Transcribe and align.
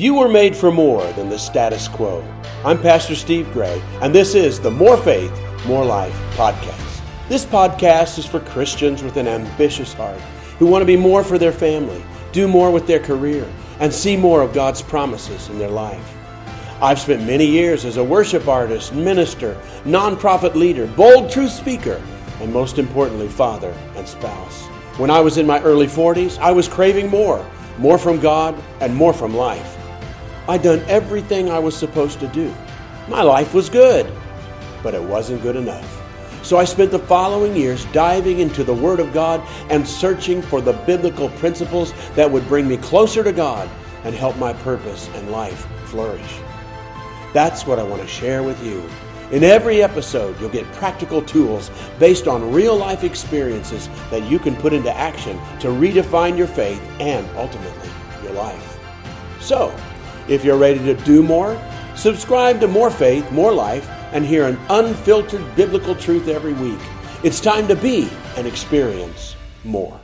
You 0.00 0.14
were 0.14 0.30
made 0.30 0.56
for 0.56 0.72
more 0.72 1.04
than 1.12 1.28
the 1.28 1.38
status 1.38 1.86
quo. 1.86 2.24
I'm 2.64 2.80
Pastor 2.80 3.14
Steve 3.14 3.52
Gray, 3.52 3.82
and 4.00 4.14
this 4.14 4.34
is 4.34 4.58
the 4.58 4.70
More 4.70 4.96
Faith, 4.96 5.30
More 5.66 5.84
Life 5.84 6.18
podcast. 6.36 7.02
This 7.28 7.44
podcast 7.44 8.18
is 8.18 8.24
for 8.24 8.40
Christians 8.40 9.02
with 9.02 9.18
an 9.18 9.28
ambitious 9.28 9.92
heart 9.92 10.18
who 10.58 10.64
want 10.64 10.80
to 10.80 10.86
be 10.86 10.96
more 10.96 11.22
for 11.22 11.36
their 11.36 11.52
family, 11.52 12.02
do 12.32 12.48
more 12.48 12.70
with 12.70 12.86
their 12.86 12.98
career, 12.98 13.46
and 13.78 13.92
see 13.92 14.16
more 14.16 14.40
of 14.40 14.54
God's 14.54 14.80
promises 14.80 15.50
in 15.50 15.58
their 15.58 15.68
life. 15.68 16.16
I've 16.80 16.98
spent 16.98 17.26
many 17.26 17.44
years 17.44 17.84
as 17.84 17.98
a 17.98 18.02
worship 18.02 18.48
artist, 18.48 18.94
minister, 18.94 19.60
nonprofit 19.84 20.54
leader, 20.54 20.86
bold 20.86 21.30
truth 21.30 21.52
speaker, 21.52 22.02
and 22.40 22.50
most 22.50 22.78
importantly, 22.78 23.28
father 23.28 23.76
and 23.96 24.08
spouse. 24.08 24.62
When 24.96 25.10
I 25.10 25.20
was 25.20 25.36
in 25.36 25.46
my 25.46 25.60
early 25.60 25.88
40s, 25.88 26.38
I 26.38 26.52
was 26.52 26.68
craving 26.68 27.10
more 27.10 27.44
more 27.80 27.96
from 27.96 28.20
God 28.20 28.62
and 28.80 28.94
more 28.94 29.14
from 29.14 29.34
life. 29.34 29.79
I'd 30.50 30.62
done 30.62 30.82
everything 30.88 31.48
I 31.48 31.60
was 31.60 31.76
supposed 31.76 32.18
to 32.18 32.26
do. 32.26 32.52
My 33.06 33.22
life 33.22 33.54
was 33.54 33.68
good, 33.68 34.12
but 34.82 34.94
it 34.94 35.00
wasn't 35.00 35.42
good 35.42 35.54
enough. 35.54 36.02
So 36.42 36.56
I 36.56 36.64
spent 36.64 36.90
the 36.90 36.98
following 36.98 37.54
years 37.54 37.84
diving 37.92 38.40
into 38.40 38.64
the 38.64 38.74
Word 38.74 38.98
of 38.98 39.12
God 39.12 39.46
and 39.70 39.86
searching 39.86 40.42
for 40.42 40.60
the 40.60 40.72
biblical 40.72 41.28
principles 41.28 41.92
that 42.16 42.28
would 42.28 42.48
bring 42.48 42.66
me 42.66 42.78
closer 42.78 43.22
to 43.22 43.30
God 43.30 43.70
and 44.02 44.12
help 44.12 44.36
my 44.38 44.52
purpose 44.52 45.08
and 45.14 45.30
life 45.30 45.68
flourish. 45.84 46.40
That's 47.32 47.64
what 47.64 47.78
I 47.78 47.84
want 47.84 48.02
to 48.02 48.08
share 48.08 48.42
with 48.42 48.60
you. 48.64 48.82
In 49.30 49.44
every 49.44 49.84
episode, 49.84 50.40
you'll 50.40 50.50
get 50.50 50.66
practical 50.72 51.22
tools 51.22 51.70
based 52.00 52.26
on 52.26 52.52
real 52.52 52.76
life 52.76 53.04
experiences 53.04 53.88
that 54.10 54.24
you 54.24 54.40
can 54.40 54.56
put 54.56 54.72
into 54.72 54.92
action 54.92 55.38
to 55.60 55.68
redefine 55.68 56.36
your 56.36 56.48
faith 56.48 56.82
and 56.98 57.24
ultimately 57.36 57.88
your 58.24 58.32
life. 58.32 58.80
So, 59.40 59.72
if 60.30 60.44
you're 60.44 60.56
ready 60.56 60.78
to 60.78 60.94
do 60.94 61.22
more, 61.22 61.60
subscribe 61.96 62.60
to 62.60 62.68
More 62.68 62.90
Faith, 62.90 63.30
More 63.32 63.52
Life, 63.52 63.86
and 64.12 64.24
hear 64.24 64.46
an 64.46 64.58
unfiltered 64.70 65.44
biblical 65.56 65.94
truth 65.94 66.28
every 66.28 66.54
week. 66.54 66.78
It's 67.22 67.40
time 67.40 67.68
to 67.68 67.74
be 67.74 68.08
and 68.36 68.46
experience 68.46 69.36
more. 69.64 70.00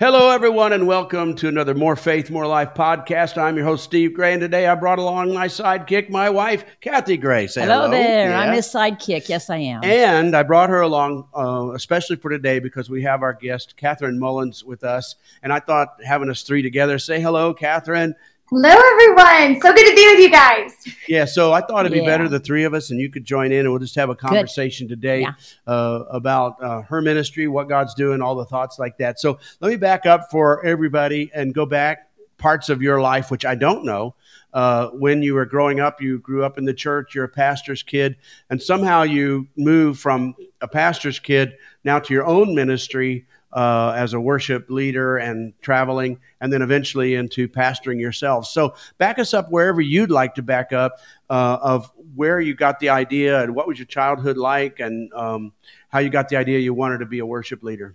Hello, 0.00 0.30
everyone, 0.30 0.72
and 0.72 0.88
welcome 0.88 1.36
to 1.36 1.46
another 1.46 1.72
More 1.72 1.94
Faith, 1.94 2.28
More 2.28 2.48
Life 2.48 2.74
podcast. 2.74 3.38
I'm 3.38 3.54
your 3.54 3.64
host, 3.64 3.84
Steve 3.84 4.12
Gray, 4.12 4.32
and 4.32 4.40
today 4.40 4.66
I 4.66 4.74
brought 4.74 4.98
along 4.98 5.32
my 5.32 5.46
sidekick, 5.46 6.10
my 6.10 6.28
wife, 6.30 6.64
Kathy 6.80 7.16
Gray. 7.16 7.46
Say 7.46 7.60
hello, 7.60 7.82
hello. 7.82 7.90
there. 7.92 8.34
I'm 8.34 8.52
his 8.54 8.66
sidekick. 8.66 9.28
Yes, 9.28 9.48
I 9.50 9.58
am. 9.58 9.84
And 9.84 10.34
I 10.34 10.42
brought 10.42 10.68
her 10.68 10.80
along, 10.80 11.28
uh, 11.32 11.70
especially 11.74 12.16
for 12.16 12.28
today, 12.28 12.58
because 12.58 12.90
we 12.90 13.02
have 13.02 13.22
our 13.22 13.34
guest, 13.34 13.76
Catherine 13.76 14.18
Mullins, 14.18 14.64
with 14.64 14.82
us. 14.82 15.14
And 15.44 15.52
I 15.52 15.60
thought 15.60 16.00
having 16.04 16.28
us 16.28 16.42
three 16.42 16.62
together, 16.62 16.98
say 16.98 17.20
hello, 17.20 17.54
Catherine. 17.54 18.16
Hello, 18.50 18.68
everyone. 18.68 19.58
So 19.62 19.72
good 19.72 19.88
to 19.88 19.96
be 19.96 20.06
with 20.06 20.18
you 20.18 20.30
guys. 20.30 20.74
Yeah, 21.08 21.24
so 21.24 21.54
I 21.54 21.62
thought 21.62 21.86
it'd 21.86 21.98
be 21.98 22.04
better 22.04 22.28
the 22.28 22.38
three 22.38 22.64
of 22.64 22.74
us, 22.74 22.90
and 22.90 23.00
you 23.00 23.08
could 23.08 23.24
join 23.24 23.52
in, 23.52 23.60
and 23.60 23.70
we'll 23.70 23.78
just 23.78 23.94
have 23.94 24.10
a 24.10 24.14
conversation 24.14 24.86
good. 24.86 25.00
today 25.00 25.20
yeah. 25.22 25.32
uh, 25.66 26.04
about 26.10 26.62
uh, 26.62 26.82
her 26.82 27.00
ministry, 27.00 27.48
what 27.48 27.70
God's 27.70 27.94
doing, 27.94 28.20
all 28.20 28.34
the 28.34 28.44
thoughts 28.44 28.78
like 28.78 28.98
that. 28.98 29.18
So 29.18 29.38
let 29.60 29.70
me 29.70 29.76
back 29.76 30.04
up 30.04 30.30
for 30.30 30.64
everybody 30.64 31.30
and 31.34 31.54
go 31.54 31.64
back 31.64 32.10
parts 32.36 32.68
of 32.68 32.82
your 32.82 33.00
life, 33.00 33.30
which 33.30 33.46
I 33.46 33.54
don't 33.54 33.82
know. 33.82 34.14
Uh, 34.52 34.88
when 34.90 35.22
you 35.22 35.32
were 35.32 35.46
growing 35.46 35.80
up, 35.80 36.02
you 36.02 36.18
grew 36.18 36.44
up 36.44 36.58
in 36.58 36.66
the 36.66 36.74
church, 36.74 37.14
you're 37.14 37.24
a 37.24 37.28
pastor's 37.28 37.82
kid, 37.82 38.16
and 38.50 38.62
somehow 38.62 39.04
you 39.04 39.48
moved 39.56 40.00
from 40.00 40.34
a 40.60 40.68
pastor's 40.68 41.18
kid 41.18 41.54
now 41.82 41.98
to 41.98 42.12
your 42.12 42.26
own 42.26 42.54
ministry 42.54 43.26
uh, 43.54 43.94
as 43.96 44.12
a 44.12 44.20
worship 44.20 44.68
leader 44.68 45.18
and 45.18 45.52
traveling, 45.62 46.18
and 46.40 46.52
then 46.52 46.60
eventually 46.60 47.14
into 47.14 47.48
pastoring 47.48 48.00
yourself. 48.00 48.46
So, 48.46 48.74
back 48.98 49.18
us 49.18 49.32
up 49.32 49.50
wherever 49.50 49.80
you'd 49.80 50.10
like 50.10 50.34
to 50.34 50.42
back 50.42 50.72
up 50.72 50.98
uh, 51.30 51.58
of 51.62 51.90
where 52.14 52.40
you 52.40 52.54
got 52.54 52.80
the 52.80 52.88
idea 52.88 53.42
and 53.42 53.54
what 53.54 53.68
was 53.68 53.78
your 53.78 53.86
childhood 53.86 54.36
like, 54.36 54.80
and 54.80 55.12
um, 55.14 55.52
how 55.88 56.00
you 56.00 56.10
got 56.10 56.28
the 56.28 56.36
idea 56.36 56.58
you 56.58 56.74
wanted 56.74 56.98
to 56.98 57.06
be 57.06 57.20
a 57.20 57.26
worship 57.26 57.62
leader. 57.62 57.94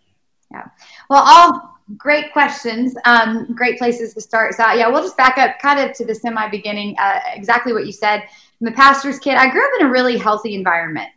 Yeah. 0.52 0.66
Well, 1.10 1.24
all 1.26 1.80
great 1.98 2.32
questions. 2.34 2.96
Um, 3.06 3.54
great 3.54 3.78
places 3.78 4.14
to 4.14 4.22
start. 4.22 4.56
So, 4.56 4.72
yeah, 4.72 4.88
we'll 4.88 5.04
just 5.04 5.18
back 5.18 5.38
up 5.38 5.60
kind 5.60 5.80
of 5.80 5.96
to 5.98 6.06
the 6.06 6.16
semi 6.16 6.48
beginning. 6.50 6.96
Uh, 6.98 7.20
exactly 7.34 7.74
what 7.74 7.86
you 7.86 7.92
said. 7.92 8.22
I'm 8.22 8.66
the 8.66 8.72
pastor's 8.72 9.20
kid. 9.20 9.36
I 9.36 9.50
grew 9.50 9.64
up 9.64 9.72
in 9.80 9.88
a 9.88 9.90
really 9.90 10.18
healthy 10.18 10.56
environment. 10.56 11.10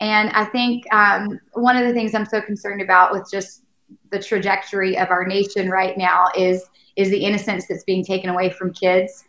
And 0.00 0.30
I 0.30 0.44
think 0.44 0.84
um, 0.92 1.40
one 1.54 1.76
of 1.76 1.86
the 1.86 1.92
things 1.92 2.14
I'm 2.14 2.24
so 2.24 2.40
concerned 2.40 2.80
about 2.80 3.12
with 3.12 3.28
just 3.30 3.62
the 4.10 4.22
trajectory 4.22 4.98
of 4.98 5.10
our 5.10 5.26
nation 5.26 5.70
right 5.70 5.96
now 5.96 6.26
is 6.36 6.64
is 6.96 7.10
the 7.10 7.24
innocence 7.24 7.66
that's 7.68 7.84
being 7.84 8.04
taken 8.04 8.30
away 8.30 8.50
from 8.50 8.72
kids. 8.72 9.24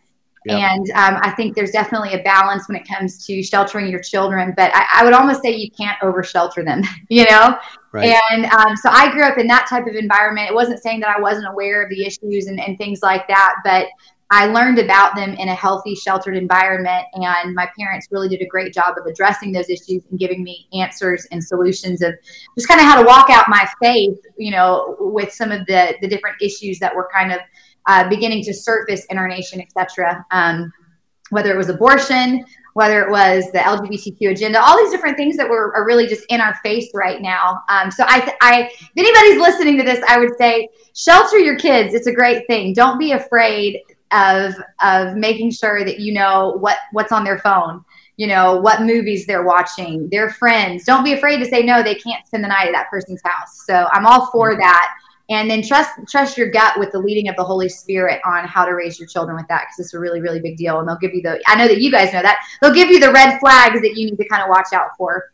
Yep. 0.46 0.58
And 0.58 0.90
um, 0.92 1.20
I 1.22 1.32
think 1.32 1.54
there's 1.54 1.70
definitely 1.70 2.14
a 2.14 2.22
balance 2.22 2.66
when 2.66 2.76
it 2.76 2.88
comes 2.88 3.24
to 3.26 3.42
sheltering 3.42 3.88
your 3.88 4.00
children, 4.00 4.54
but 4.56 4.70
I, 4.74 4.86
I 4.94 5.04
would 5.04 5.12
almost 5.12 5.42
say 5.42 5.54
you 5.54 5.70
can't 5.70 6.02
over 6.02 6.22
shelter 6.22 6.64
them, 6.64 6.82
you 7.08 7.24
know? 7.30 7.58
Right. 7.92 8.16
And 8.30 8.46
um, 8.46 8.76
so 8.76 8.88
I 8.88 9.12
grew 9.12 9.24
up 9.24 9.36
in 9.36 9.46
that 9.48 9.66
type 9.68 9.86
of 9.86 9.94
environment. 9.94 10.48
It 10.48 10.54
wasn't 10.54 10.80
saying 10.80 11.00
that 11.00 11.14
I 11.14 11.20
wasn't 11.20 11.46
aware 11.48 11.82
of 11.82 11.90
the 11.90 12.06
issues 12.06 12.46
and, 12.46 12.58
and 12.58 12.78
things 12.78 13.02
like 13.02 13.28
that, 13.28 13.56
but 13.64 13.88
I 14.30 14.46
learned 14.46 14.78
about 14.78 15.16
them 15.16 15.34
in 15.34 15.48
a 15.48 15.54
healthy, 15.54 15.94
sheltered 15.96 16.36
environment. 16.36 17.04
And 17.14 17.54
my 17.54 17.68
parents 17.78 18.06
really 18.10 18.28
did 18.28 18.40
a 18.40 18.46
great 18.46 18.72
job 18.72 18.94
of 18.96 19.06
addressing 19.06 19.50
those 19.50 19.68
issues 19.68 20.04
and 20.08 20.18
giving 20.18 20.44
me 20.44 20.68
answers 20.72 21.26
and 21.32 21.42
solutions 21.42 22.00
of 22.00 22.14
just 22.56 22.68
kind 22.68 22.80
of 22.80 22.86
how 22.86 23.00
to 23.00 23.06
walk 23.06 23.28
out 23.28 23.46
my 23.48 23.68
faith, 23.82 24.18
you 24.38 24.52
know, 24.52 24.96
with 25.00 25.32
some 25.32 25.50
of 25.50 25.66
the, 25.66 25.96
the 26.00 26.08
different 26.08 26.36
issues 26.40 26.78
that 26.78 26.94
were 26.94 27.08
kind 27.12 27.32
of 27.32 27.40
uh, 27.86 28.08
beginning 28.08 28.44
to 28.44 28.54
surface 28.54 29.04
in 29.06 29.18
our 29.18 29.26
nation, 29.26 29.60
etc. 29.60 30.24
Um, 30.30 30.72
whether 31.30 31.52
it 31.52 31.56
was 31.56 31.68
abortion, 31.68 32.44
whether 32.74 33.02
it 33.02 33.10
was 33.10 33.50
the 33.52 33.58
LGBTQ 33.58 34.30
agenda, 34.30 34.60
all 34.60 34.76
these 34.76 34.92
different 34.92 35.16
things 35.16 35.36
that 35.38 35.48
were 35.48 35.74
are 35.74 35.84
really 35.84 36.06
just 36.06 36.24
in 36.28 36.40
our 36.40 36.54
face 36.62 36.88
right 36.94 37.20
now. 37.20 37.62
Um, 37.68 37.90
so 37.90 38.04
I, 38.06 38.32
I, 38.40 38.70
if 38.72 38.90
anybody's 38.96 39.40
listening 39.40 39.76
to 39.78 39.82
this, 39.82 40.02
I 40.08 40.18
would 40.18 40.36
say 40.38 40.68
shelter 40.94 41.38
your 41.38 41.56
kids. 41.56 41.94
It's 41.94 42.06
a 42.06 42.14
great 42.14 42.46
thing. 42.46 42.74
Don't 42.74 42.98
be 42.98 43.12
afraid 43.12 43.80
of 44.12 44.54
of 44.82 45.16
making 45.16 45.50
sure 45.50 45.84
that 45.84 46.00
you 46.00 46.12
know 46.12 46.56
what 46.60 46.78
what's 46.92 47.12
on 47.12 47.24
their 47.24 47.38
phone 47.38 47.84
you 48.16 48.26
know 48.26 48.56
what 48.60 48.82
movies 48.82 49.24
they're 49.26 49.44
watching 49.44 50.06
their 50.10 50.28
friends. 50.28 50.84
Don't 50.84 51.02
be 51.02 51.14
afraid 51.14 51.38
to 51.38 51.46
say 51.46 51.62
no 51.62 51.82
they 51.82 51.94
can't 51.94 52.26
spend 52.26 52.44
the 52.44 52.48
night 52.48 52.68
at 52.68 52.72
that 52.72 52.90
person's 52.90 53.22
house. 53.24 53.64
So 53.64 53.88
i'm 53.92 54.04
all 54.04 54.30
for 54.30 54.50
mm-hmm. 54.50 54.60
that. 54.60 54.94
And 55.30 55.48
then 55.48 55.62
trust 55.62 55.90
trust 56.08 56.36
your 56.36 56.50
gut 56.50 56.78
with 56.78 56.92
the 56.92 56.98
leading 56.98 57.28
of 57.28 57.36
the 57.36 57.44
holy 57.44 57.68
spirit 57.68 58.20
on 58.26 58.46
how 58.46 58.66
to 58.66 58.72
raise 58.72 58.98
your 58.98 59.08
children 59.08 59.36
with 59.36 59.48
that 59.48 59.62
because 59.62 59.86
it's 59.86 59.94
a 59.94 59.98
really 59.98 60.20
really 60.20 60.40
big 60.40 60.58
deal. 60.58 60.80
And 60.80 60.88
they'll 60.88 60.98
give 60.98 61.14
you 61.14 61.22
the 61.22 61.40
i 61.46 61.56
know 61.56 61.66
that 61.66 61.80
you 61.80 61.90
guys 61.90 62.12
know 62.12 62.22
that. 62.22 62.44
They'll 62.60 62.74
give 62.74 62.90
you 62.90 63.00
the 63.00 63.10
red 63.10 63.38
flags 63.38 63.80
that 63.80 63.96
you 63.96 64.10
need 64.10 64.16
to 64.16 64.28
kind 64.28 64.42
of 64.42 64.50
watch 64.50 64.68
out 64.74 64.90
for. 64.98 65.30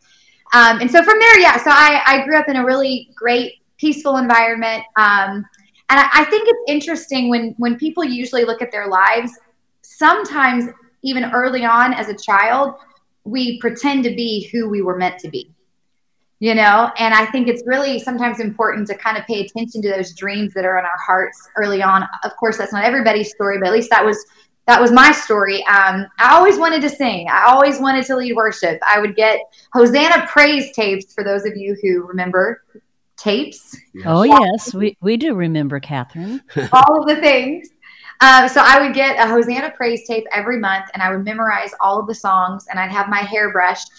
Um, 0.53 0.81
and 0.81 0.89
so 0.89 1.03
from 1.03 1.19
there 1.19 1.41
yeah 1.41 1.57
so 1.57 1.71
I, 1.71 2.03
I 2.07 2.25
grew 2.25 2.37
up 2.37 2.49
in 2.49 2.55
a 2.55 2.65
really 2.65 3.11
great 3.17 3.55
peaceful 3.79 4.19
environment. 4.19 4.85
Um, 4.97 5.45
and 5.89 6.01
I, 6.01 6.09
I 6.13 6.25
think 6.25 6.49
it's 6.49 6.65
interesting 6.69 7.29
when 7.29 7.55
when 7.59 7.77
people 7.77 8.05
usually 8.05 8.45
look 8.45 8.63
at 8.63 8.73
their 8.73 8.89
lives, 8.89 9.33
sometimes 9.83 10.71
even 11.03 11.25
early 11.33 11.65
on 11.65 11.93
as 11.95 12.09
a 12.09 12.17
child, 12.17 12.75
we 13.25 13.59
pretend 13.61 14.05
to 14.05 14.11
be 14.11 14.49
who 14.53 14.69
we 14.69 14.83
were 14.83 14.97
meant 14.97 15.19
to 15.21 15.29
be 15.29 15.51
you 16.39 16.55
know? 16.55 16.91
And 16.99 17.15
i 17.15 17.27
think 17.27 17.49
it's 17.49 17.63
really 17.67 17.99
sometimes 17.99 18.41
important 18.41 18.87
to 18.89 18.95
kind 18.95 19.17
of 19.17 19.25
pay 19.27 19.45
attention 19.45 19.83
to 19.83 19.91
those 19.91 20.15
dreams 20.15 20.53
that 20.55 20.65
are 20.65 20.79
in 20.79 20.85
our 20.85 20.99
hearts 20.99 21.49
early 21.57 21.83
on. 21.83 22.07
Of 22.25 22.37
course 22.37 22.59
that's 22.59 22.73
not 22.73 22.85
everybody's 22.85 23.31
story 23.31 23.59
but 23.59 23.69
at 23.69 23.73
least 23.73 23.91
that 23.91 24.05
was 24.05 24.25
that 24.67 24.81
was 24.81 24.91
my 24.91 25.13
story. 25.13 25.65
Um, 25.67 26.07
i 26.19 26.35
always 26.35 26.59
wanted 26.59 26.83
to 26.83 26.91
sing. 26.91 27.29
I 27.31 27.45
always 27.47 27.81
wanted 27.81 28.05
to 28.07 28.17
lead 28.17 28.35
worship. 28.35 28.81
I 28.87 28.99
would 28.99 29.15
get 29.15 29.41
hosanna 29.73 30.27
praise 30.27 30.75
tapes 30.75 31.15
for 31.15 31.23
those 31.23 31.45
of 31.45 31.57
you 31.57 31.77
who 31.83 32.05
remember 32.07 32.65
tapes. 33.17 33.77
Yes. 33.95 34.05
Oh, 34.07 34.23
yes. 34.23 34.75
We, 34.75 34.97
we 35.01 35.17
do 35.17 35.35
remember, 35.35 35.81
Catherine. 35.81 36.43
all 36.73 37.01
of 37.01 37.09
the 37.09 37.17
things. 37.17 37.69
Uh, 38.21 38.49
so 38.49 38.63
I 38.65 38.81
would 38.81 38.95
get 38.95 39.19
a 39.23 39.29
Hosanna 39.29 39.73
praise 39.77 40.07
tape 40.07 40.25
every 40.33 40.59
month 40.59 40.87
and 40.95 41.03
I 41.03 41.15
would 41.15 41.25
memorize 41.25 41.73
all 41.81 42.01
of 42.01 42.07
the 42.07 42.15
songs 42.15 42.67
and 42.71 42.79
I'd 42.79 42.91
have 42.91 43.09
my 43.09 43.19
hair 43.19 43.53
brushed 43.53 43.91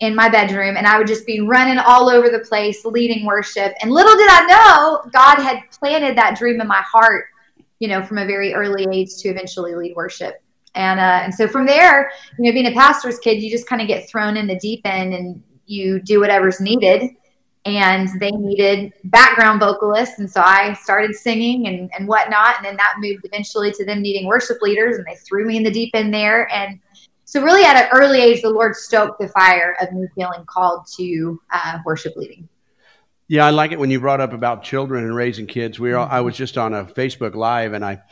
in 0.00 0.14
my 0.14 0.28
bedroom 0.28 0.76
and 0.76 0.86
I 0.86 0.98
would 0.98 1.06
just 1.06 1.26
be 1.26 1.40
running 1.40 1.78
all 1.78 2.08
over 2.08 2.30
the 2.30 2.40
place 2.40 2.84
leading 2.84 3.26
worship. 3.26 3.74
And 3.82 3.90
little 3.90 4.16
did 4.16 4.28
I 4.30 4.46
know 4.46 5.10
God 5.12 5.42
had 5.42 5.62
planted 5.70 6.16
that 6.16 6.38
dream 6.38 6.60
in 6.60 6.66
my 6.66 6.80
heart, 6.82 7.26
you 7.80 7.88
know, 7.88 8.02
from 8.02 8.18
a 8.18 8.26
very 8.26 8.54
early 8.54 8.86
age 8.90 9.14
to 9.18 9.28
eventually 9.28 9.74
lead 9.74 9.94
worship. 9.94 10.42
And 10.74 10.98
uh, 10.98 11.20
and 11.22 11.32
so 11.32 11.46
from 11.46 11.66
there, 11.66 12.10
you 12.38 12.46
know, 12.46 12.52
being 12.52 12.66
a 12.66 12.72
pastor's 12.72 13.18
kid, 13.20 13.42
you 13.42 13.50
just 13.50 13.68
kind 13.68 13.80
of 13.80 13.86
get 13.86 14.08
thrown 14.08 14.36
in 14.36 14.46
the 14.46 14.58
deep 14.58 14.80
end 14.84 15.14
and 15.14 15.40
you 15.66 16.00
do 16.00 16.18
whatever's 16.18 16.60
needed 16.60 17.10
and 17.64 18.08
they 18.20 18.30
needed 18.30 18.92
background 19.04 19.60
vocalists 19.60 20.18
and 20.18 20.30
so 20.30 20.40
i 20.42 20.72
started 20.74 21.14
singing 21.14 21.66
and, 21.66 21.90
and 21.96 22.06
whatnot 22.06 22.56
and 22.56 22.64
then 22.66 22.76
that 22.76 22.94
moved 22.98 23.24
eventually 23.24 23.72
to 23.72 23.84
them 23.84 24.02
needing 24.02 24.26
worship 24.26 24.60
leaders 24.60 24.96
and 24.96 25.06
they 25.06 25.16
threw 25.16 25.46
me 25.46 25.56
in 25.56 25.62
the 25.62 25.70
deep 25.70 25.90
end 25.94 26.12
there 26.12 26.50
and 26.52 26.78
so 27.24 27.42
really 27.42 27.64
at 27.64 27.76
an 27.76 27.88
early 27.92 28.20
age 28.20 28.42
the 28.42 28.50
lord 28.50 28.76
stoked 28.76 29.18
the 29.18 29.28
fire 29.28 29.76
of 29.80 29.92
me 29.92 30.06
feeling 30.14 30.44
called 30.46 30.86
to 30.86 31.40
uh, 31.52 31.78
worship 31.84 32.14
leading 32.16 32.48
Yeah, 33.26 33.46
I 33.46 33.50
like 33.50 33.72
it 33.72 33.78
when 33.78 33.90
you 33.90 34.00
brought 34.00 34.20
up 34.20 34.34
about 34.34 34.62
children 34.62 35.02
and 35.02 35.16
raising 35.16 35.46
kids. 35.46 35.80
We 35.80 35.94
all, 35.94 36.06
I 36.10 36.20
was 36.20 36.36
just 36.36 36.58
on 36.58 36.74
a 36.74 36.84
Facebook 36.84 37.34
Live 37.34 37.72
and 37.72 37.82
I 37.82 38.02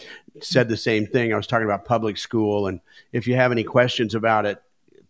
said 0.41 0.71
the 0.71 0.77
same 0.77 1.07
thing. 1.07 1.35
I 1.35 1.37
was 1.37 1.47
talking 1.47 1.67
about 1.67 1.85
public 1.85 2.17
school, 2.17 2.67
and 2.67 2.81
if 3.13 3.27
you 3.27 3.35
have 3.35 3.53
any 3.53 3.63
questions 3.63 4.15
about 4.15 4.47
it, 4.47 4.63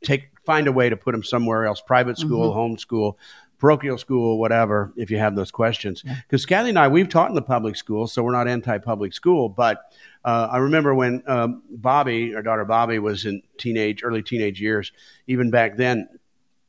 take 0.02 0.32
find 0.44 0.66
a 0.66 0.72
way 0.72 0.88
to 0.88 0.96
put 0.96 1.12
them 1.12 1.22
somewhere 1.22 1.66
else, 1.66 1.80
private 1.80 2.18
school, 2.18 2.48
mm-hmm. 2.48 2.58
home 2.58 2.78
school, 2.78 3.18
parochial 3.62 3.96
school, 3.96 4.40
whatever. 4.40 4.92
If 4.96 5.08
you 5.08 5.18
have 5.18 5.36
those 5.36 5.52
questions, 5.52 6.02
because. 6.02 6.44
Kathy 6.44 6.70
and 6.70 6.78
I 6.78 6.88
we've 6.88 7.08
taught 7.08 7.28
in 7.28 7.36
the 7.36 7.42
public 7.42 7.76
school, 7.76 8.08
so 8.08 8.24
we're 8.24 8.32
not 8.32 8.48
anti-public 8.48 9.14
school. 9.14 9.48
But 9.48 9.78
uh, 10.24 10.48
I 10.50 10.58
remember 10.58 10.92
when 10.94 11.22
um, 11.28 11.62
Bobby, 11.70 12.34
our 12.34 12.42
daughter 12.42 12.64
Bobby, 12.64 12.98
was 12.98 13.24
in 13.24 13.40
teenage, 13.58 14.02
early 14.02 14.20
teenage 14.20 14.60
years. 14.60 14.90
Even 15.28 15.52
back 15.52 15.76
then, 15.76 16.08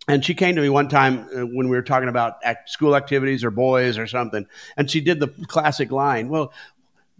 and 0.08 0.24
she 0.24 0.36
came 0.36 0.56
to 0.56 0.62
me 0.62 0.70
one 0.70 0.88
time 0.88 1.28
uh, 1.36 1.40
when 1.42 1.68
we 1.68 1.76
were 1.76 1.82
talking 1.82 2.10
about 2.10 2.36
act- 2.44 2.70
school 2.70 2.96
activities 2.96 3.44
or 3.44 3.50
boys 3.50 3.98
or 3.98 4.06
something, 4.06 4.46
and 4.78 4.90
she 4.90 5.02
did 5.02 5.20
the 5.20 5.30
classic 5.48 5.92
line, 5.92 6.30
"Well, 6.30 6.54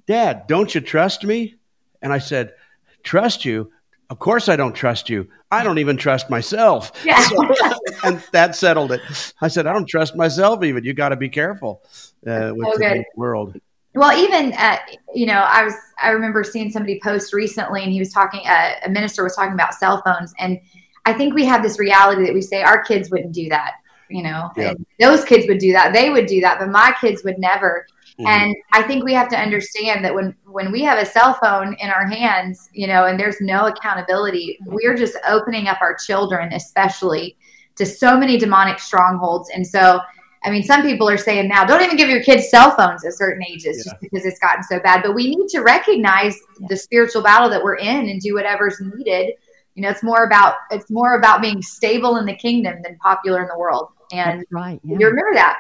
Dad, 0.06 0.46
don't 0.46 0.74
you 0.74 0.82
trust 0.82 1.24
me?" 1.24 1.56
And 2.00 2.14
I 2.14 2.20
said, 2.20 2.54
"Trust 3.02 3.44
you? 3.44 3.72
Of 4.14 4.20
course 4.20 4.48
I 4.48 4.56
don't 4.56 4.74
trust 4.74 5.10
you. 5.10 5.28
I 5.50 5.64
don't 5.64 5.80
even 5.80 5.98
trust 5.98 6.30
myself." 6.30 6.92
Yeah. 7.04 7.20
So, 7.20 7.54
and 8.04 8.24
that 8.32 8.56
settled 8.56 8.92
it. 8.92 9.02
I 9.42 9.48
said, 9.48 9.66
"I 9.66 9.74
don't 9.74 9.90
trust 9.90 10.16
myself 10.16 10.64
even. 10.64 10.84
You 10.84 10.94
got 10.94 11.10
to 11.10 11.16
be 11.16 11.30
careful 11.30 11.82
uh, 12.28 12.54
with 12.56 12.74
so 12.74 12.78
the 12.78 13.04
world." 13.16 13.58
Well, 13.96 14.16
even 14.16 14.54
uh, 14.54 14.78
you 15.16 15.26
know, 15.26 15.42
I 15.42 15.64
was 15.64 15.74
I 16.02 16.10
remember 16.12 16.44
seeing 16.44 16.72
somebody 16.72 17.00
post 17.04 17.34
recently, 17.34 17.82
and 17.82 17.92
he 17.92 17.98
was 17.98 18.14
talking. 18.14 18.42
Uh, 18.46 18.76
a 18.86 18.90
minister 18.90 19.24
was 19.24 19.36
talking 19.36 19.54
about 19.54 19.74
cell 19.74 20.02
phones 20.06 20.32
and 20.40 20.60
I 21.06 21.14
think 21.14 21.34
we 21.34 21.46
have 21.46 21.64
this 21.64 21.80
reality 21.80 22.26
that 22.26 22.34
we 22.34 22.42
say 22.42 22.62
our 22.62 22.84
kids 22.84 23.10
wouldn't 23.10 23.34
do 23.34 23.50
that. 23.50 23.74
You 24.10 24.24
know, 24.24 24.52
yeah. 24.56 24.74
those 25.00 25.24
kids 25.26 25.48
would 25.48 25.58
do 25.58 25.72
that. 25.72 25.92
They 25.92 26.10
would 26.10 26.28
do 26.28 26.40
that, 26.42 26.60
but 26.60 26.70
my 26.70 26.94
kids 27.02 27.24
would 27.24 27.40
never. 27.40 27.88
Mm-hmm. 28.20 28.28
And 28.28 28.56
I 28.72 28.84
think 28.84 29.04
we 29.04 29.14
have 29.14 29.30
to 29.30 29.38
understand 29.38 30.06
that 30.06 30.14
when 30.14 30.36
when 30.46 30.72
we 30.72 30.82
have 30.84 31.00
a 31.00 31.06
cell 31.06 31.34
phone 31.42 31.76
in 31.80 31.90
our 31.90 32.06
hands, 32.06 32.70
you 32.72 32.86
know, 32.86 33.06
and 33.06 33.20
there's 33.20 33.42
no 33.42 33.66
accountability, 33.66 34.60
we're 34.66 34.96
just 34.96 35.18
opening 35.28 35.68
up 35.68 35.82
our 35.82 35.96
children, 35.96 36.54
especially 36.54 37.36
to 37.76 37.86
so 37.86 38.16
many 38.16 38.38
demonic 38.38 38.78
strongholds. 38.78 39.50
And 39.50 39.66
so, 39.66 40.00
I 40.44 40.52
mean, 40.52 40.62
some 40.62 40.84
people 40.84 41.10
are 41.10 41.18
saying 41.18 41.48
now, 41.48 41.66
don't 41.66 41.82
even 41.82 41.98
give 41.98 42.10
your 42.10 42.22
kids 42.22 42.50
cell 42.52 42.76
phones 42.76 43.04
at 43.04 43.14
certain 43.14 43.44
ages 43.44 43.78
yeah. 43.84 43.92
just 43.92 44.02
because 44.02 44.26
it's 44.26 44.38
gotten 44.38 44.62
so 44.62 44.80
bad. 44.80 45.02
But 45.02 45.16
we 45.16 45.36
need 45.36 45.48
to 45.50 45.62
recognize 45.62 46.38
yeah. 46.60 46.68
the 46.70 46.78
spiritual 46.78 47.24
battle 47.24 47.50
that 47.50 47.64
we're 47.64 47.78
in 47.78 48.10
and 48.10 48.22
do 48.22 48.36
whatever's 48.36 48.80
needed 48.80 49.34
you 49.76 49.82
know 49.82 49.90
it's 49.90 50.04
more 50.04 50.26
about 50.26 50.56
it's 50.72 50.90
more 50.90 51.18
about 51.18 51.42
being 51.42 51.62
stable 51.62 52.18
in 52.18 52.26
the 52.26 52.36
kingdom 52.36 52.80
than 52.84 52.96
popular 52.98 53.42
in 53.42 53.48
the 53.48 53.58
world 53.58 53.90
and 54.12 54.42
That's 54.42 54.52
right 54.52 54.80
yeah. 54.84 54.98
you 55.00 55.08
remember 55.08 55.34
that 55.34 55.58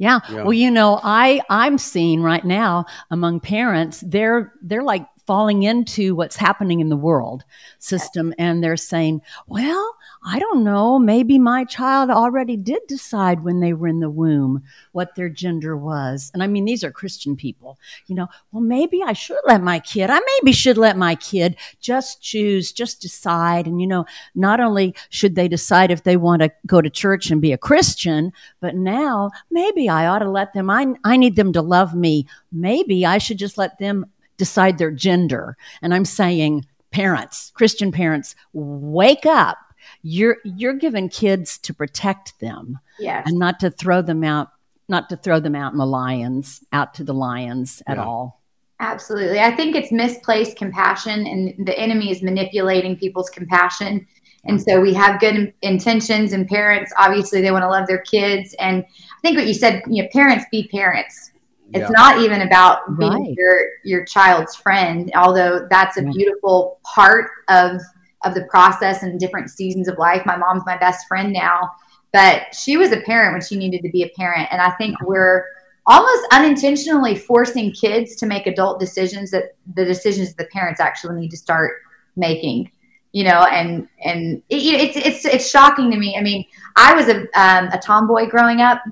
yeah. 0.00 0.20
yeah. 0.30 0.42
Well, 0.42 0.54
you 0.54 0.70
know, 0.70 0.98
I 1.04 1.42
I'm 1.50 1.76
seeing 1.76 2.22
right 2.22 2.44
now 2.44 2.86
among 3.10 3.40
parents, 3.40 4.02
they're 4.06 4.54
they're 4.62 4.82
like 4.82 5.06
falling 5.30 5.62
into 5.62 6.16
what's 6.16 6.34
happening 6.34 6.80
in 6.80 6.88
the 6.88 6.96
world 6.96 7.44
system 7.78 8.34
and 8.36 8.64
they're 8.64 8.76
saying, 8.76 9.22
"Well, 9.46 9.94
I 10.24 10.40
don't 10.40 10.64
know, 10.64 10.98
maybe 10.98 11.38
my 11.38 11.64
child 11.64 12.10
already 12.10 12.56
did 12.56 12.80
decide 12.88 13.44
when 13.44 13.60
they 13.60 13.72
were 13.72 13.86
in 13.86 14.00
the 14.00 14.10
womb 14.10 14.64
what 14.90 15.14
their 15.14 15.28
gender 15.28 15.76
was. 15.76 16.32
And 16.34 16.42
I 16.42 16.48
mean, 16.48 16.64
these 16.64 16.82
are 16.82 16.90
Christian 16.90 17.36
people, 17.36 17.78
you 18.08 18.16
know, 18.16 18.26
well, 18.50 18.60
maybe 18.60 19.04
I 19.04 19.12
should 19.12 19.38
let 19.46 19.62
my 19.62 19.78
kid, 19.78 20.10
I 20.10 20.18
maybe 20.18 20.50
should 20.50 20.76
let 20.76 20.96
my 20.96 21.14
kid 21.14 21.54
just 21.80 22.20
choose, 22.20 22.72
just 22.72 23.00
decide. 23.00 23.68
And, 23.68 23.80
you 23.80 23.86
know, 23.86 24.06
not 24.34 24.58
only 24.58 24.96
should 25.10 25.36
they 25.36 25.46
decide 25.46 25.92
if 25.92 26.02
they 26.02 26.16
want 26.16 26.42
to 26.42 26.50
go 26.66 26.82
to 26.82 26.90
church 26.90 27.30
and 27.30 27.40
be 27.40 27.52
a 27.52 27.58
Christian, 27.58 28.32
but 28.58 28.74
now 28.74 29.30
maybe 29.48 29.88
I 29.88 30.08
ought 30.08 30.18
to 30.18 30.28
let 30.28 30.54
them, 30.54 30.70
I, 30.70 30.88
I 31.04 31.16
need 31.16 31.36
them 31.36 31.52
to 31.52 31.62
love 31.62 31.94
me. 31.94 32.26
Maybe 32.50 33.06
I 33.06 33.18
should 33.18 33.38
just 33.38 33.56
let 33.56 33.78
them 33.78 34.06
decide 34.40 34.78
their 34.78 34.90
gender. 34.90 35.56
And 35.82 35.94
I'm 35.94 36.06
saying, 36.06 36.66
parents, 36.90 37.52
Christian 37.54 37.92
parents, 37.92 38.34
wake 38.54 39.26
up 39.26 39.58
you're 40.02 40.38
you're 40.44 40.74
giving 40.74 41.08
kids 41.08 41.58
to 41.58 41.74
protect 41.74 42.38
them 42.40 42.78
yes. 42.98 43.26
and 43.26 43.38
not 43.38 43.60
to 43.60 43.70
throw 43.70 44.02
them 44.02 44.24
out 44.24 44.50
not 44.88 45.08
to 45.08 45.16
throw 45.16 45.40
them 45.40 45.54
out 45.54 45.72
in 45.72 45.78
the 45.78 45.86
lions 45.86 46.62
out 46.72 46.94
to 46.94 47.04
the 47.04 47.14
lions 47.14 47.82
at 47.86 47.96
yeah. 47.96 48.04
all 48.04 48.42
absolutely 48.80 49.40
i 49.40 49.54
think 49.54 49.74
it's 49.74 49.92
misplaced 49.92 50.56
compassion 50.56 51.26
and 51.26 51.66
the 51.66 51.78
enemy 51.78 52.10
is 52.10 52.22
manipulating 52.22 52.96
people's 52.96 53.30
compassion 53.30 54.06
and 54.46 54.60
so 54.62 54.80
we 54.80 54.94
have 54.94 55.20
good 55.20 55.52
intentions 55.62 56.32
and 56.32 56.48
parents 56.48 56.92
obviously 56.98 57.40
they 57.40 57.50
want 57.50 57.62
to 57.62 57.68
love 57.68 57.86
their 57.86 58.02
kids 58.02 58.54
and 58.58 58.84
i 58.84 59.20
think 59.22 59.36
what 59.36 59.46
you 59.46 59.54
said 59.54 59.82
you 59.86 60.02
know 60.02 60.08
parents 60.12 60.44
be 60.50 60.68
parents 60.68 61.30
it's 61.72 61.82
yeah. 61.82 61.88
not 61.90 62.18
even 62.20 62.42
about 62.42 62.98
being 62.98 63.12
right. 63.12 63.34
your 63.36 63.60
your 63.84 64.04
child's 64.04 64.56
friend 64.56 65.10
although 65.14 65.66
that's 65.70 65.96
a 65.96 66.02
beautiful 66.02 66.78
part 66.84 67.30
of 67.48 67.80
of 68.24 68.34
the 68.34 68.44
process 68.44 69.02
and 69.02 69.18
different 69.18 69.50
seasons 69.50 69.88
of 69.88 69.98
life. 69.98 70.22
My 70.26 70.36
mom's 70.36 70.62
my 70.66 70.76
best 70.76 71.06
friend 71.08 71.32
now, 71.32 71.70
but 72.12 72.54
she 72.54 72.76
was 72.76 72.92
a 72.92 73.00
parent 73.00 73.34
when 73.34 73.42
she 73.42 73.56
needed 73.56 73.82
to 73.82 73.90
be 73.90 74.02
a 74.02 74.10
parent. 74.16 74.48
And 74.50 74.60
I 74.60 74.70
think 74.72 74.96
we're 75.02 75.44
almost 75.86 76.26
unintentionally 76.32 77.16
forcing 77.16 77.72
kids 77.72 78.14
to 78.16 78.26
make 78.26 78.46
adult 78.46 78.78
decisions 78.78 79.30
that 79.30 79.54
the 79.74 79.84
decisions 79.84 80.34
the 80.34 80.44
parents 80.46 80.80
actually 80.80 81.18
need 81.18 81.30
to 81.30 81.36
start 81.36 81.80
making 82.16 82.70
you 83.12 83.24
know 83.24 83.44
and 83.50 83.88
and 84.04 84.42
it, 84.50 84.56
it's 84.56 84.96
it's 84.96 85.24
it's 85.24 85.50
shocking 85.50 85.90
to 85.90 85.96
me 85.96 86.16
i 86.18 86.20
mean 86.20 86.44
i 86.76 86.94
was 86.94 87.08
a 87.08 87.20
um, 87.34 87.68
a 87.72 87.80
tomboy 87.82 88.26
growing 88.28 88.60
up 88.60 88.82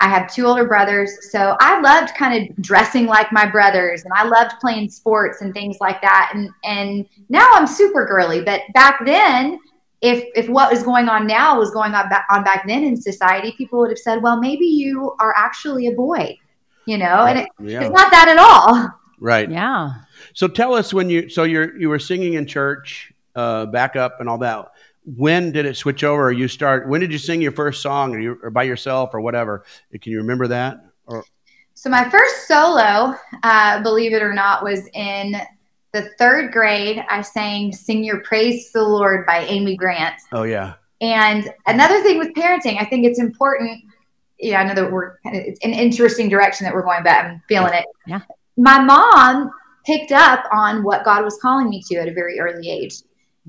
I 0.00 0.08
have 0.08 0.32
two 0.32 0.46
older 0.46 0.66
brothers. 0.66 1.30
So 1.30 1.56
I 1.60 1.80
loved 1.80 2.14
kind 2.14 2.50
of 2.50 2.56
dressing 2.56 3.06
like 3.06 3.32
my 3.32 3.48
brothers 3.50 4.04
and 4.04 4.12
I 4.14 4.24
loved 4.24 4.60
playing 4.60 4.90
sports 4.90 5.40
and 5.40 5.54
things 5.54 5.78
like 5.80 6.02
that. 6.02 6.32
And 6.34 6.50
and 6.64 7.06
now 7.28 7.48
I'm 7.52 7.66
super 7.66 8.04
girly. 8.06 8.42
But 8.42 8.62
back 8.74 9.04
then, 9.06 9.58
if 10.02 10.24
if 10.34 10.48
what 10.48 10.70
was 10.70 10.82
going 10.82 11.08
on 11.08 11.26
now 11.26 11.58
was 11.58 11.70
going 11.70 11.94
on 11.94 12.08
back, 12.10 12.26
on 12.30 12.44
back 12.44 12.66
then 12.66 12.84
in 12.84 13.00
society, 13.00 13.54
people 13.56 13.78
would 13.80 13.90
have 13.90 13.98
said, 13.98 14.22
well, 14.22 14.38
maybe 14.38 14.66
you 14.66 15.14
are 15.18 15.34
actually 15.36 15.86
a 15.86 15.92
boy, 15.92 16.38
you 16.84 16.98
know, 16.98 17.24
and 17.24 17.38
it, 17.40 17.48
yeah. 17.60 17.82
it's 17.82 17.94
not 17.94 18.10
that 18.10 18.28
at 18.28 18.38
all. 18.38 18.90
Right. 19.18 19.50
Yeah. 19.50 19.94
So 20.34 20.46
tell 20.46 20.74
us 20.74 20.92
when 20.92 21.08
you 21.08 21.30
so 21.30 21.44
you're 21.44 21.74
you 21.78 21.88
were 21.88 21.98
singing 21.98 22.34
in 22.34 22.46
church, 22.46 23.14
uh, 23.34 23.64
back 23.66 23.96
up 23.96 24.20
and 24.20 24.28
all 24.28 24.38
that 24.38 24.68
when 25.06 25.52
did 25.52 25.64
it 25.64 25.76
switch 25.76 26.04
over? 26.04 26.26
Or 26.28 26.32
you 26.32 26.48
start? 26.48 26.88
When 26.88 27.00
did 27.00 27.12
you 27.12 27.18
sing 27.18 27.40
your 27.40 27.52
first 27.52 27.80
song, 27.80 28.14
or, 28.14 28.18
you, 28.18 28.38
or 28.42 28.50
by 28.50 28.64
yourself, 28.64 29.14
or 29.14 29.20
whatever? 29.20 29.64
Can 29.92 30.12
you 30.12 30.18
remember 30.18 30.48
that? 30.48 30.80
Or 31.06 31.24
so 31.74 31.90
my 31.90 32.08
first 32.10 32.48
solo, 32.48 33.14
uh, 33.42 33.82
believe 33.82 34.12
it 34.12 34.22
or 34.22 34.32
not, 34.32 34.64
was 34.64 34.88
in 34.94 35.36
the 35.92 36.10
third 36.18 36.52
grade. 36.52 37.04
I 37.08 37.20
sang 37.20 37.72
"Sing 37.72 38.02
Your 38.02 38.20
Praise 38.22 38.66
to 38.72 38.78
the 38.78 38.84
Lord" 38.84 39.26
by 39.26 39.40
Amy 39.44 39.76
Grant. 39.76 40.14
Oh 40.32 40.42
yeah. 40.42 40.74
And 41.00 41.52
another 41.66 42.02
thing 42.02 42.18
with 42.18 42.32
parenting, 42.34 42.80
I 42.80 42.84
think 42.86 43.04
it's 43.04 43.18
important. 43.18 43.82
Yeah, 44.38 44.60
I 44.60 44.64
know 44.64 44.74
that 44.74 44.90
we're 44.90 45.16
it's 45.24 45.60
an 45.64 45.72
interesting 45.72 46.28
direction 46.28 46.64
that 46.64 46.74
we're 46.74 46.82
going, 46.82 47.02
but 47.02 47.12
I'm 47.12 47.42
feeling 47.48 47.74
it. 47.74 47.84
Yeah. 48.06 48.20
My 48.56 48.82
mom 48.82 49.50
picked 49.84 50.12
up 50.12 50.44
on 50.50 50.82
what 50.82 51.04
God 51.04 51.24
was 51.24 51.38
calling 51.40 51.68
me 51.70 51.82
to 51.88 51.96
at 51.96 52.08
a 52.08 52.12
very 52.12 52.40
early 52.40 52.68
age. 52.68 52.94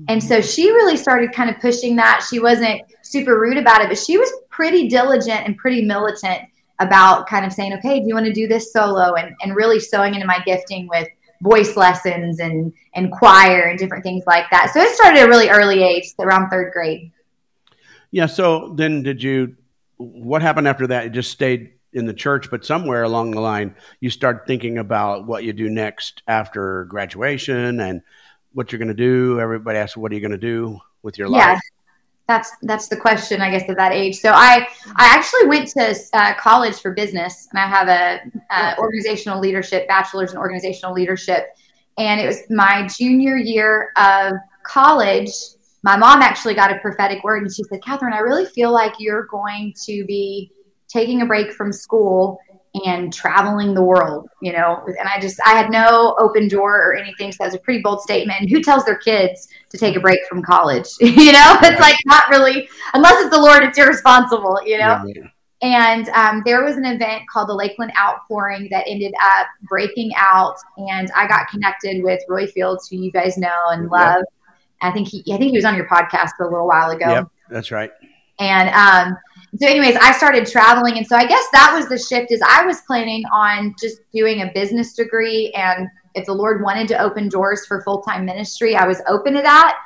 And 0.06 0.22
so 0.22 0.40
she 0.40 0.70
really 0.70 0.96
started 0.96 1.32
kind 1.32 1.50
of 1.50 1.58
pushing 1.60 1.96
that. 1.96 2.24
She 2.30 2.38
wasn't 2.38 2.82
super 3.02 3.40
rude 3.40 3.56
about 3.56 3.80
it, 3.80 3.88
but 3.88 3.98
she 3.98 4.16
was 4.16 4.30
pretty 4.48 4.88
diligent 4.88 5.40
and 5.44 5.56
pretty 5.56 5.82
militant 5.82 6.42
about 6.78 7.26
kind 7.26 7.44
of 7.44 7.52
saying, 7.52 7.72
okay, 7.74 7.98
do 7.98 8.06
you 8.06 8.14
want 8.14 8.26
to 8.26 8.32
do 8.32 8.46
this 8.46 8.72
solo? 8.72 9.14
And, 9.14 9.34
and 9.42 9.56
really 9.56 9.80
sowing 9.80 10.14
into 10.14 10.26
my 10.26 10.40
gifting 10.46 10.86
with 10.88 11.08
voice 11.42 11.76
lessons 11.76 12.38
and, 12.38 12.72
and 12.94 13.10
choir 13.10 13.62
and 13.62 13.78
different 13.78 14.04
things 14.04 14.22
like 14.26 14.44
that. 14.50 14.70
So 14.72 14.80
it 14.80 14.94
started 14.94 15.18
at 15.18 15.26
a 15.26 15.28
really 15.28 15.48
early 15.48 15.82
age, 15.82 16.12
around 16.20 16.50
third 16.50 16.72
grade. 16.72 17.10
Yeah. 18.12 18.26
So 18.26 18.74
then 18.76 19.02
did 19.02 19.22
you, 19.22 19.56
what 19.96 20.42
happened 20.42 20.68
after 20.68 20.86
that? 20.86 21.06
It 21.06 21.10
just 21.10 21.32
stayed 21.32 21.72
in 21.92 22.06
the 22.06 22.14
church, 22.14 22.50
but 22.50 22.64
somewhere 22.64 23.02
along 23.02 23.32
the 23.32 23.40
line, 23.40 23.74
you 24.00 24.10
start 24.10 24.46
thinking 24.46 24.78
about 24.78 25.26
what 25.26 25.42
you 25.42 25.52
do 25.52 25.68
next 25.68 26.22
after 26.28 26.84
graduation 26.84 27.80
and 27.80 28.02
what 28.52 28.72
you're 28.72 28.78
going 28.78 28.88
to 28.88 28.94
do. 28.94 29.40
Everybody 29.40 29.78
asks, 29.78 29.96
"What 29.96 30.12
are 30.12 30.14
you 30.14 30.20
going 30.20 30.32
to 30.32 30.38
do 30.38 30.80
with 31.02 31.18
your 31.18 31.28
yeah, 31.28 31.52
life?" 31.52 31.60
That's 32.26 32.52
that's 32.62 32.88
the 32.88 32.96
question, 32.96 33.40
I 33.40 33.50
guess, 33.50 33.68
at 33.68 33.76
that 33.76 33.92
age. 33.92 34.18
So 34.18 34.30
I 34.32 34.68
I 34.96 35.06
actually 35.06 35.46
went 35.46 35.68
to 35.68 35.94
uh, 36.12 36.34
college 36.34 36.76
for 36.80 36.92
business, 36.92 37.48
and 37.50 37.58
I 37.58 37.66
have 37.66 37.88
a, 37.88 38.20
a 38.50 38.78
organizational 38.78 39.40
leadership 39.40 39.88
bachelor's 39.88 40.32
in 40.32 40.38
organizational 40.38 40.94
leadership. 40.94 41.46
And 41.96 42.20
it 42.20 42.26
was 42.26 42.42
my 42.48 42.86
junior 42.86 43.36
year 43.36 43.90
of 43.96 44.34
college. 44.62 45.30
My 45.82 45.96
mom 45.96 46.22
actually 46.22 46.54
got 46.54 46.70
a 46.70 46.78
prophetic 46.78 47.24
word, 47.24 47.42
and 47.42 47.54
she 47.54 47.64
said, 47.64 47.82
"Catherine, 47.82 48.12
I 48.12 48.18
really 48.18 48.46
feel 48.46 48.72
like 48.72 48.94
you're 48.98 49.26
going 49.26 49.74
to 49.86 50.04
be 50.04 50.52
taking 50.88 51.22
a 51.22 51.26
break 51.26 51.52
from 51.52 51.72
school 51.72 52.38
and 52.84 53.12
traveling 53.12 53.74
the 53.74 53.82
world, 53.82 54.28
you 54.40 54.52
know. 54.52 54.82
And 54.86 55.08
I 55.08 55.20
just, 55.20 55.40
I 55.44 55.50
had 55.50 55.70
no 55.70 56.16
open 56.18 56.48
door 56.48 56.76
or 56.76 56.94
anything. 56.94 57.32
So 57.32 57.38
that 57.40 57.46
was 57.46 57.54
a 57.54 57.58
pretty 57.58 57.82
bold 57.82 58.00
statement. 58.02 58.40
And 58.40 58.50
who 58.50 58.62
tells 58.62 58.84
their 58.84 58.98
kids 58.98 59.48
to 59.70 59.78
take 59.78 59.96
a 59.96 60.00
break 60.00 60.20
from 60.28 60.42
college? 60.42 60.86
you 61.00 61.32
know, 61.32 61.56
it's 61.62 61.80
like 61.80 61.96
not 62.06 62.28
really, 62.30 62.68
unless 62.94 63.20
it's 63.20 63.34
the 63.34 63.40
Lord, 63.40 63.62
it's 63.62 63.78
irresponsible, 63.78 64.60
you 64.64 64.78
know. 64.78 65.04
Yeah. 65.06 65.28
And 65.60 66.08
um, 66.10 66.42
there 66.44 66.64
was 66.64 66.76
an 66.76 66.84
event 66.84 67.24
called 67.28 67.48
the 67.48 67.54
Lakeland 67.54 67.92
Outpouring 67.98 68.68
that 68.70 68.84
ended 68.86 69.12
up 69.20 69.48
breaking 69.68 70.12
out, 70.16 70.54
and 70.76 71.10
I 71.16 71.26
got 71.26 71.48
connected 71.48 72.04
with 72.04 72.20
Roy 72.28 72.46
Fields, 72.46 72.88
who 72.88 72.96
you 72.96 73.10
guys 73.10 73.36
know 73.36 73.66
and 73.70 73.90
love. 73.90 74.18
Yep. 74.18 74.24
I 74.80 74.92
think 74.92 75.08
he, 75.08 75.18
I 75.32 75.36
think 75.36 75.50
he 75.50 75.58
was 75.58 75.64
on 75.64 75.74
your 75.74 75.88
podcast 75.88 76.30
a 76.38 76.44
little 76.44 76.68
while 76.68 76.90
ago. 76.90 77.08
Yep, 77.08 77.28
that's 77.50 77.72
right. 77.72 77.90
And 78.38 78.68
um, 78.68 79.18
so, 79.56 79.66
anyways, 79.66 79.96
I 79.96 80.12
started 80.12 80.46
traveling, 80.46 80.98
and 80.98 81.06
so 81.06 81.16
I 81.16 81.26
guess 81.26 81.44
that 81.52 81.72
was 81.74 81.88
the 81.88 81.98
shift. 81.98 82.32
Is 82.32 82.42
I 82.46 82.64
was 82.64 82.80
planning 82.82 83.24
on 83.32 83.74
just 83.80 84.00
doing 84.12 84.42
a 84.42 84.50
business 84.54 84.94
degree, 84.94 85.52
and 85.52 85.88
if 86.14 86.26
the 86.26 86.34
Lord 86.34 86.62
wanted 86.62 86.88
to 86.88 87.00
open 87.00 87.28
doors 87.28 87.66
for 87.66 87.82
full 87.82 88.02
time 88.02 88.24
ministry, 88.24 88.76
I 88.76 88.86
was 88.86 89.00
open 89.08 89.34
to 89.34 89.42
that 89.42 89.78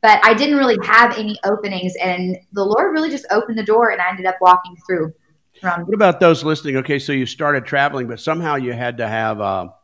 but 0.00 0.20
I 0.24 0.34
didn't 0.34 0.56
really 0.56 0.78
have 0.84 1.18
any 1.18 1.38
openings. 1.44 1.94
And 2.02 2.36
the 2.52 2.64
Lord 2.64 2.92
really 2.92 3.10
just 3.10 3.26
opened 3.30 3.58
the 3.58 3.64
door 3.64 3.90
and 3.90 4.00
I 4.00 4.08
ended 4.10 4.26
up 4.26 4.36
walking 4.40 4.76
through. 4.86 5.12
From- 5.60 5.82
what 5.82 5.94
about 5.94 6.20
those 6.20 6.44
listening? 6.44 6.76
Okay, 6.78 6.98
so 6.98 7.12
you 7.12 7.26
started 7.26 7.64
traveling, 7.64 8.06
but 8.06 8.20
somehow 8.20 8.54
you 8.54 8.72
had 8.72 8.98
to 8.98 9.08
have 9.08 9.40
a, 9.40 9.74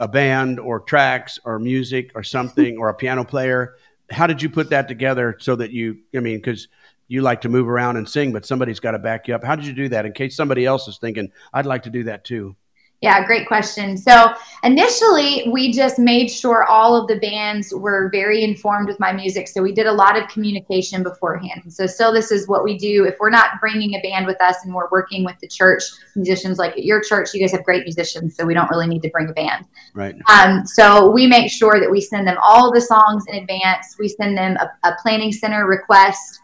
a 0.00 0.08
band 0.08 0.58
or 0.58 0.80
tracks 0.80 1.38
or 1.44 1.58
music 1.58 2.10
or 2.14 2.24
something 2.24 2.78
or 2.78 2.88
a 2.88 2.94
piano 2.94 3.24
player. 3.24 3.76
How 4.10 4.26
did 4.26 4.42
you 4.42 4.50
put 4.50 4.70
that 4.70 4.88
together 4.88 5.36
so 5.38 5.56
that 5.56 5.70
you, 5.70 5.98
I 6.14 6.20
mean, 6.20 6.38
because 6.38 6.66
you 7.08 7.22
like 7.22 7.40
to 7.42 7.48
move 7.48 7.68
around 7.68 7.96
and 7.96 8.08
sing, 8.08 8.32
but 8.32 8.44
somebody's 8.46 8.80
got 8.80 8.92
to 8.92 8.98
back 8.98 9.28
you 9.28 9.34
up. 9.34 9.44
How 9.44 9.56
did 9.56 9.66
you 9.66 9.72
do 9.72 9.88
that 9.90 10.06
in 10.06 10.12
case 10.12 10.36
somebody 10.36 10.66
else 10.66 10.88
is 10.88 10.98
thinking, 10.98 11.30
I'd 11.52 11.66
like 11.66 11.82
to 11.84 11.90
do 11.90 12.04
that 12.04 12.24
too? 12.24 12.56
Yeah, 13.02 13.26
great 13.26 13.46
question. 13.46 13.98
So 13.98 14.32
initially, 14.64 15.50
we 15.52 15.70
just 15.70 15.98
made 15.98 16.28
sure 16.28 16.64
all 16.64 16.96
of 16.96 17.06
the 17.08 17.16
bands 17.16 17.72
were 17.74 18.08
very 18.10 18.42
informed 18.42 18.88
with 18.88 18.98
my 18.98 19.12
music. 19.12 19.48
So 19.48 19.62
we 19.62 19.72
did 19.72 19.86
a 19.86 19.92
lot 19.92 20.16
of 20.20 20.26
communication 20.28 21.02
beforehand. 21.02 21.70
So 21.70 21.86
still, 21.86 22.10
this 22.10 22.32
is 22.32 22.48
what 22.48 22.64
we 22.64 22.78
do. 22.78 23.04
If 23.04 23.16
we're 23.20 23.28
not 23.28 23.60
bringing 23.60 23.94
a 23.94 24.00
band 24.00 24.26
with 24.26 24.40
us 24.40 24.56
and 24.64 24.74
we're 24.74 24.88
working 24.90 25.24
with 25.24 25.38
the 25.40 25.46
church 25.46 25.82
musicians, 26.14 26.56
like 26.56 26.72
at 26.72 26.84
your 26.84 27.02
church, 27.02 27.34
you 27.34 27.40
guys 27.40 27.52
have 27.52 27.64
great 27.64 27.82
musicians, 27.84 28.34
so 28.34 28.46
we 28.46 28.54
don't 28.54 28.70
really 28.70 28.86
need 28.86 29.02
to 29.02 29.10
bring 29.10 29.28
a 29.28 29.34
band. 29.34 29.66
Right. 29.92 30.16
Um, 30.32 30.64
so 30.64 31.10
we 31.10 31.26
make 31.26 31.50
sure 31.50 31.78
that 31.78 31.90
we 31.90 32.00
send 32.00 32.26
them 32.26 32.38
all 32.42 32.72
the 32.72 32.80
songs 32.80 33.24
in 33.28 33.34
advance. 33.34 33.94
We 33.98 34.08
send 34.08 34.38
them 34.38 34.56
a, 34.56 34.88
a 34.88 34.96
planning 35.02 35.32
center 35.32 35.66
request. 35.66 36.40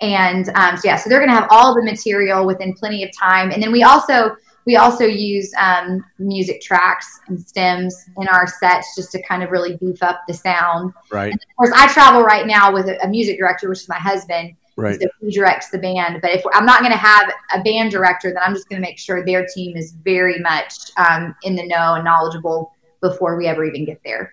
And 0.00 0.48
um, 0.56 0.76
so 0.76 0.82
yeah, 0.88 0.96
so 0.96 1.08
they're 1.08 1.20
going 1.20 1.30
to 1.30 1.36
have 1.36 1.48
all 1.50 1.74
the 1.74 1.82
material 1.82 2.46
within 2.46 2.74
plenty 2.74 3.04
of 3.04 3.10
time. 3.16 3.50
And 3.50 3.62
then 3.62 3.72
we 3.72 3.82
also 3.82 4.36
we 4.66 4.76
also 4.76 5.04
use 5.04 5.52
um, 5.58 6.04
music 6.18 6.62
tracks 6.62 7.20
and 7.28 7.40
stems 7.40 7.94
in 8.16 8.28
our 8.28 8.46
sets 8.46 8.94
just 8.96 9.12
to 9.12 9.22
kind 9.22 9.42
of 9.42 9.50
really 9.50 9.76
beef 9.76 10.02
up 10.02 10.22
the 10.26 10.34
sound. 10.34 10.92
Right. 11.10 11.30
And 11.32 11.34
of 11.34 11.56
course, 11.56 11.70
I 11.74 11.92
travel 11.92 12.22
right 12.22 12.46
now 12.46 12.72
with 12.72 12.88
a, 12.88 13.02
a 13.04 13.08
music 13.08 13.38
director, 13.38 13.68
which 13.68 13.80
is 13.80 13.88
my 13.88 13.98
husband. 13.98 14.54
Right. 14.76 15.00
So 15.00 15.06
he 15.20 15.30
directs 15.30 15.70
the 15.70 15.78
band. 15.78 16.20
But 16.20 16.32
if 16.32 16.42
I'm 16.52 16.66
not 16.66 16.80
going 16.80 16.92
to 16.92 16.98
have 16.98 17.32
a 17.52 17.62
band 17.62 17.90
director, 17.90 18.32
then 18.32 18.42
I'm 18.44 18.54
just 18.54 18.68
going 18.68 18.80
to 18.80 18.86
make 18.86 18.98
sure 18.98 19.24
their 19.24 19.46
team 19.46 19.76
is 19.76 19.92
very 19.92 20.38
much 20.40 20.72
um, 20.96 21.34
in 21.42 21.54
the 21.54 21.66
know 21.66 21.94
and 21.94 22.04
knowledgeable 22.04 22.72
before 23.00 23.36
we 23.36 23.46
ever 23.46 23.64
even 23.64 23.84
get 23.84 24.00
there. 24.04 24.32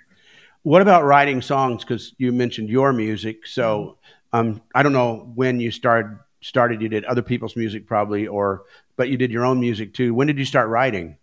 What 0.63 0.81
about 0.81 1.03
writing 1.05 1.41
songs? 1.41 1.83
Because 1.83 2.13
you 2.17 2.31
mentioned 2.31 2.69
your 2.69 2.93
music. 2.93 3.45
So 3.45 3.97
um, 4.33 4.61
I 4.73 4.83
don't 4.83 4.93
know 4.93 5.31
when 5.35 5.59
you 5.59 5.71
started 5.71 6.17
started. 6.41 6.81
You 6.81 6.89
did 6.89 7.05
other 7.05 7.21
people's 7.21 7.55
music 7.55 7.85
probably, 7.85 8.27
or 8.27 8.63
but 8.95 9.09
you 9.09 9.17
did 9.17 9.31
your 9.31 9.45
own 9.45 9.59
music 9.59 9.93
too. 9.93 10.13
When 10.13 10.27
did 10.27 10.37
you 10.37 10.45
start 10.45 10.69
writing? 10.69 11.17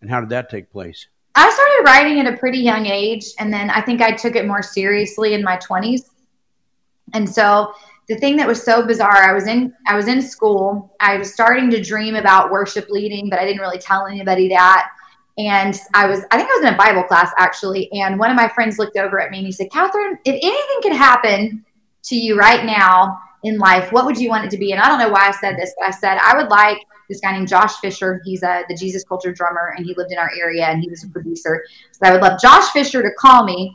And 0.00 0.10
how 0.10 0.20
did 0.20 0.30
that 0.30 0.48
take 0.48 0.70
place? 0.72 1.06
I 1.34 1.50
started 1.50 1.82
writing 1.84 2.20
at 2.20 2.32
a 2.32 2.36
pretty 2.36 2.58
young 2.58 2.86
age. 2.86 3.26
And 3.38 3.52
then 3.52 3.70
I 3.70 3.80
think 3.80 4.00
I 4.00 4.12
took 4.12 4.34
it 4.34 4.46
more 4.46 4.62
seriously 4.62 5.34
in 5.34 5.42
my 5.42 5.56
20s. 5.58 6.10
And 7.12 7.28
so 7.28 7.72
the 8.08 8.16
thing 8.16 8.36
that 8.38 8.46
was 8.46 8.62
so 8.62 8.84
bizarre, 8.86 9.16
I 9.16 9.32
was 9.32 9.46
in 9.46 9.72
I 9.86 9.94
was 9.94 10.08
in 10.08 10.22
school. 10.22 10.96
I 11.00 11.16
was 11.18 11.32
starting 11.32 11.70
to 11.70 11.82
dream 11.82 12.16
about 12.16 12.50
worship 12.50 12.88
leading, 12.88 13.28
but 13.28 13.38
I 13.38 13.44
didn't 13.44 13.60
really 13.60 13.78
tell 13.78 14.06
anybody 14.06 14.48
that. 14.48 14.90
And 15.38 15.78
I 15.94 16.06
was, 16.06 16.20
I 16.30 16.36
think 16.36 16.50
I 16.50 16.58
was 16.58 16.66
in 16.66 16.74
a 16.74 16.76
Bible 16.76 17.04
class 17.04 17.30
actually. 17.38 17.90
And 17.92 18.18
one 18.18 18.30
of 18.30 18.36
my 18.36 18.48
friends 18.48 18.78
looked 18.78 18.96
over 18.96 19.20
at 19.20 19.30
me 19.30 19.38
and 19.38 19.46
he 19.46 19.52
said, 19.52 19.70
Catherine, 19.70 20.18
if 20.24 20.34
anything 20.34 20.82
could 20.82 20.92
happen 20.92 21.64
to 22.04 22.16
you 22.16 22.36
right 22.36 22.64
now 22.64 23.18
in 23.42 23.58
life, 23.58 23.92
what 23.92 24.04
would 24.04 24.18
you 24.18 24.28
want 24.28 24.44
it 24.44 24.50
to 24.50 24.58
be? 24.58 24.72
And 24.72 24.80
I 24.80 24.88
don't 24.88 24.98
know 24.98 25.08
why 25.08 25.28
I 25.28 25.32
said 25.32 25.56
this, 25.56 25.74
but 25.78 25.88
I 25.88 25.90
said, 25.90 26.18
I 26.18 26.36
would 26.36 26.50
like 26.50 26.78
this 27.08 27.20
guy 27.20 27.32
named 27.32 27.48
Josh 27.48 27.76
Fisher. 27.80 28.20
He's 28.24 28.42
a, 28.42 28.64
the 28.68 28.76
Jesus 28.76 29.04
Culture 29.04 29.32
drummer, 29.32 29.74
and 29.76 29.84
he 29.84 29.94
lived 29.94 30.12
in 30.12 30.18
our 30.18 30.30
area, 30.38 30.66
and 30.66 30.80
he 30.80 30.88
was 30.88 31.04
a 31.04 31.08
producer. 31.08 31.64
So 31.92 32.00
I 32.02 32.12
would 32.12 32.22
love 32.22 32.40
Josh 32.40 32.70
Fisher 32.70 33.02
to 33.02 33.10
call 33.18 33.44
me 33.44 33.74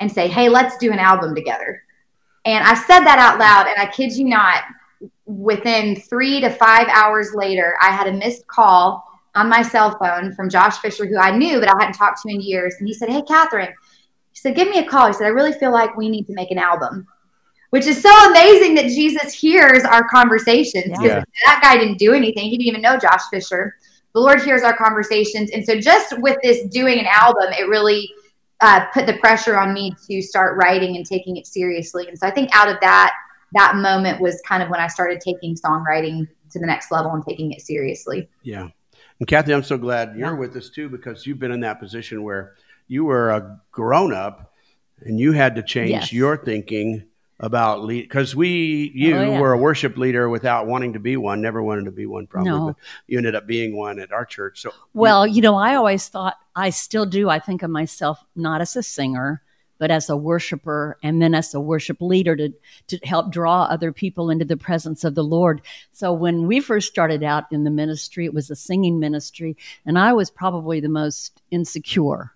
and 0.00 0.10
say, 0.10 0.26
"Hey, 0.26 0.48
let's 0.48 0.76
do 0.78 0.90
an 0.92 0.98
album 0.98 1.34
together." 1.34 1.82
And 2.44 2.64
I 2.64 2.74
said 2.74 3.00
that 3.00 3.18
out 3.18 3.38
loud, 3.38 3.66
and 3.66 3.78
I 3.78 3.90
kid 3.92 4.12
you 4.12 4.24
not, 4.24 4.62
within 5.26 5.96
three 5.96 6.40
to 6.40 6.50
five 6.50 6.88
hours 6.88 7.34
later, 7.34 7.76
I 7.80 7.90
had 7.90 8.08
a 8.08 8.12
missed 8.12 8.46
call 8.46 9.04
on 9.34 9.48
my 9.48 9.62
cell 9.62 9.96
phone 9.98 10.32
from 10.34 10.50
Josh 10.50 10.78
Fisher, 10.78 11.06
who 11.06 11.18
I 11.18 11.36
knew, 11.36 11.60
but 11.60 11.68
I 11.68 11.78
hadn't 11.78 11.94
talked 11.94 12.22
to 12.22 12.28
in 12.28 12.40
years. 12.40 12.74
And 12.78 12.88
he 12.88 12.94
said, 12.94 13.08
Hey, 13.08 13.22
Catherine, 13.22 13.72
he 14.32 14.38
said, 14.38 14.56
Give 14.56 14.68
me 14.68 14.78
a 14.78 14.88
call. 14.88 15.06
He 15.06 15.12
said, 15.12 15.26
I 15.26 15.30
really 15.30 15.52
feel 15.52 15.72
like 15.72 15.96
we 15.96 16.08
need 16.08 16.26
to 16.26 16.34
make 16.34 16.50
an 16.50 16.58
album 16.58 17.06
which 17.72 17.86
is 17.86 18.02
so 18.02 18.30
amazing 18.30 18.74
that 18.74 18.88
Jesus 18.88 19.32
hears 19.32 19.82
our 19.84 20.06
conversations 20.06 20.88
because 20.88 21.04
yeah. 21.04 21.24
that 21.46 21.60
guy 21.62 21.78
didn't 21.78 21.96
do 21.96 22.12
anything. 22.12 22.50
He 22.50 22.58
didn't 22.58 22.68
even 22.68 22.82
know 22.82 22.98
Josh 22.98 23.22
Fisher. 23.30 23.74
The 24.12 24.20
Lord 24.20 24.42
hears 24.42 24.62
our 24.62 24.76
conversations. 24.76 25.50
And 25.52 25.64
so, 25.64 25.80
just 25.80 26.20
with 26.20 26.36
this 26.42 26.66
doing 26.68 26.98
an 26.98 27.06
album, 27.06 27.46
it 27.58 27.66
really 27.68 28.10
uh, 28.60 28.84
put 28.92 29.06
the 29.06 29.14
pressure 29.14 29.58
on 29.58 29.72
me 29.72 29.94
to 30.06 30.20
start 30.20 30.58
writing 30.58 30.96
and 30.96 31.06
taking 31.06 31.38
it 31.38 31.46
seriously. 31.46 32.06
And 32.08 32.18
so, 32.18 32.26
I 32.26 32.30
think 32.30 32.50
out 32.52 32.68
of 32.68 32.76
that, 32.82 33.14
that 33.54 33.76
moment 33.76 34.20
was 34.20 34.42
kind 34.46 34.62
of 34.62 34.68
when 34.68 34.80
I 34.80 34.86
started 34.86 35.22
taking 35.22 35.56
songwriting 35.56 36.28
to 36.50 36.58
the 36.58 36.66
next 36.66 36.90
level 36.90 37.12
and 37.12 37.24
taking 37.24 37.52
it 37.52 37.62
seriously. 37.62 38.28
Yeah. 38.42 38.68
And 39.18 39.26
Kathy, 39.26 39.54
I'm 39.54 39.62
so 39.62 39.78
glad 39.78 40.14
you're 40.14 40.36
with 40.36 40.54
us 40.56 40.68
too 40.68 40.90
because 40.90 41.26
you've 41.26 41.38
been 41.38 41.52
in 41.52 41.60
that 41.60 41.80
position 41.80 42.22
where 42.22 42.54
you 42.86 43.06
were 43.06 43.30
a 43.30 43.60
grown 43.70 44.12
up 44.12 44.52
and 45.00 45.18
you 45.18 45.32
had 45.32 45.54
to 45.54 45.62
change 45.62 45.90
yes. 45.90 46.12
your 46.12 46.36
thinking 46.36 47.04
about 47.42 47.82
lead 47.82 48.02
because 48.02 48.36
we 48.36 48.92
you 48.94 49.16
oh, 49.16 49.22
yeah. 49.32 49.40
were 49.40 49.52
a 49.52 49.58
worship 49.58 49.96
leader 49.98 50.28
without 50.28 50.66
wanting 50.66 50.92
to 50.92 51.00
be 51.00 51.16
one 51.16 51.42
never 51.42 51.60
wanted 51.62 51.84
to 51.84 51.90
be 51.90 52.06
one 52.06 52.26
probably 52.26 52.50
no. 52.50 52.66
but 52.68 52.76
you 53.08 53.18
ended 53.18 53.34
up 53.34 53.46
being 53.46 53.76
one 53.76 53.98
at 53.98 54.12
our 54.12 54.24
church 54.24 54.62
so 54.62 54.72
well 54.94 55.26
you, 55.26 55.34
you 55.34 55.42
know 55.42 55.56
i 55.56 55.74
always 55.74 56.06
thought 56.08 56.36
i 56.54 56.70
still 56.70 57.04
do 57.04 57.28
i 57.28 57.40
think 57.40 57.62
of 57.62 57.70
myself 57.70 58.24
not 58.36 58.60
as 58.60 58.76
a 58.76 58.82
singer 58.82 59.42
but 59.82 59.90
as 59.90 60.08
a 60.08 60.16
worshiper 60.16 60.96
and 61.02 61.20
then 61.20 61.34
as 61.34 61.52
a 61.52 61.60
worship 61.60 62.00
leader 62.00 62.36
to, 62.36 62.52
to 62.86 62.96
help 63.02 63.32
draw 63.32 63.64
other 63.64 63.90
people 63.90 64.30
into 64.30 64.44
the 64.44 64.56
presence 64.56 65.02
of 65.02 65.16
the 65.16 65.24
Lord. 65.24 65.60
So 65.90 66.12
when 66.12 66.46
we 66.46 66.60
first 66.60 66.86
started 66.86 67.24
out 67.24 67.50
in 67.50 67.64
the 67.64 67.70
ministry, 67.70 68.24
it 68.24 68.32
was 68.32 68.48
a 68.48 68.54
singing 68.54 69.00
ministry, 69.00 69.56
and 69.84 69.98
I 69.98 70.12
was 70.12 70.30
probably 70.30 70.78
the 70.78 70.88
most 70.88 71.42
insecure 71.50 72.32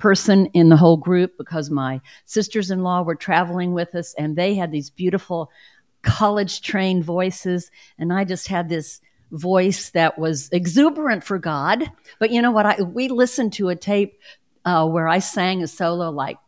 person 0.00 0.46
in 0.46 0.68
the 0.68 0.76
whole 0.76 0.96
group 0.96 1.38
because 1.38 1.70
my 1.70 2.00
sisters 2.24 2.70
in 2.70 2.82
law 2.82 3.02
were 3.02 3.14
traveling 3.14 3.72
with 3.72 3.94
us 3.94 4.14
and 4.14 4.34
they 4.34 4.54
had 4.54 4.72
these 4.72 4.90
beautiful 4.90 5.50
college 6.02 6.62
trained 6.62 7.04
voices. 7.04 7.70
And 7.98 8.12
I 8.12 8.24
just 8.24 8.48
had 8.48 8.68
this 8.68 9.00
voice 9.30 9.90
that 9.90 10.18
was 10.18 10.48
exuberant 10.50 11.22
for 11.22 11.38
God. 11.38 11.90
But 12.18 12.30
you 12.30 12.42
know 12.42 12.50
what? 12.50 12.66
I, 12.66 12.82
we 12.82 13.08
listened 13.08 13.52
to 13.54 13.68
a 13.68 13.76
tape 13.76 14.18
uh, 14.64 14.86
where 14.88 15.08
I 15.08 15.20
sang 15.20 15.62
a 15.62 15.68
solo 15.68 16.10
like 16.10 16.38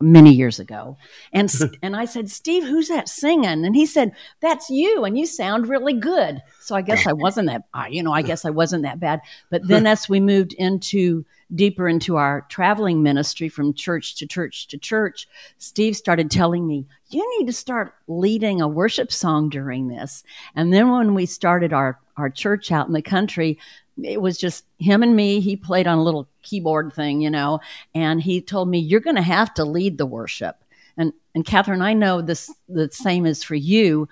many 0.00 0.32
years 0.32 0.58
ago. 0.58 0.96
And 1.32 1.52
and 1.82 1.94
I 1.94 2.04
said, 2.04 2.30
"Steve, 2.30 2.64
who's 2.64 2.88
that 2.88 3.08
singing?" 3.08 3.64
And 3.64 3.74
he 3.74 3.86
said, 3.86 4.12
"That's 4.40 4.70
you 4.70 5.04
and 5.04 5.18
you 5.18 5.26
sound 5.26 5.68
really 5.68 5.94
good." 5.94 6.42
So 6.60 6.74
I 6.74 6.82
guess 6.82 7.06
I 7.06 7.12
wasn't 7.12 7.48
that 7.48 7.64
you 7.90 8.02
know, 8.02 8.12
I 8.12 8.22
guess 8.22 8.44
I 8.44 8.50
wasn't 8.50 8.82
that 8.82 9.00
bad. 9.00 9.20
But 9.50 9.66
then 9.66 9.86
as 9.86 10.08
we 10.08 10.20
moved 10.20 10.52
into 10.54 11.24
deeper 11.54 11.88
into 11.88 12.16
our 12.16 12.46
traveling 12.48 13.02
ministry 13.02 13.48
from 13.48 13.74
church 13.74 14.16
to 14.16 14.26
church 14.26 14.68
to 14.68 14.78
church, 14.78 15.26
Steve 15.58 15.96
started 15.96 16.30
telling 16.30 16.66
me, 16.66 16.86
you 17.10 17.38
need 17.38 17.46
to 17.46 17.52
start 17.52 17.94
leading 18.06 18.60
a 18.60 18.68
worship 18.68 19.10
song 19.10 19.48
during 19.48 19.88
this. 19.88 20.22
And 20.54 20.72
then 20.72 20.90
when 20.90 21.14
we 21.14 21.26
started 21.26 21.72
our, 21.72 21.98
our 22.16 22.30
church 22.30 22.70
out 22.70 22.86
in 22.86 22.92
the 22.92 23.02
country, 23.02 23.58
it 24.02 24.20
was 24.20 24.38
just 24.38 24.64
him 24.78 25.02
and 25.02 25.14
me. 25.14 25.40
He 25.40 25.56
played 25.56 25.86
on 25.86 25.98
a 25.98 26.02
little 26.02 26.28
keyboard 26.42 26.92
thing, 26.92 27.20
you 27.20 27.30
know, 27.30 27.60
and 27.94 28.20
he 28.20 28.40
told 28.40 28.68
me, 28.68 28.78
you're 28.78 29.00
going 29.00 29.16
to 29.16 29.22
have 29.22 29.52
to 29.54 29.64
lead 29.64 29.98
the 29.98 30.06
worship. 30.06 30.56
And, 30.96 31.12
and 31.34 31.44
Catherine, 31.44 31.82
I 31.82 31.94
know 31.94 32.22
this, 32.22 32.50
the 32.68 32.90
same 32.90 33.26
is 33.26 33.42
for 33.42 33.54
you. 33.54 34.08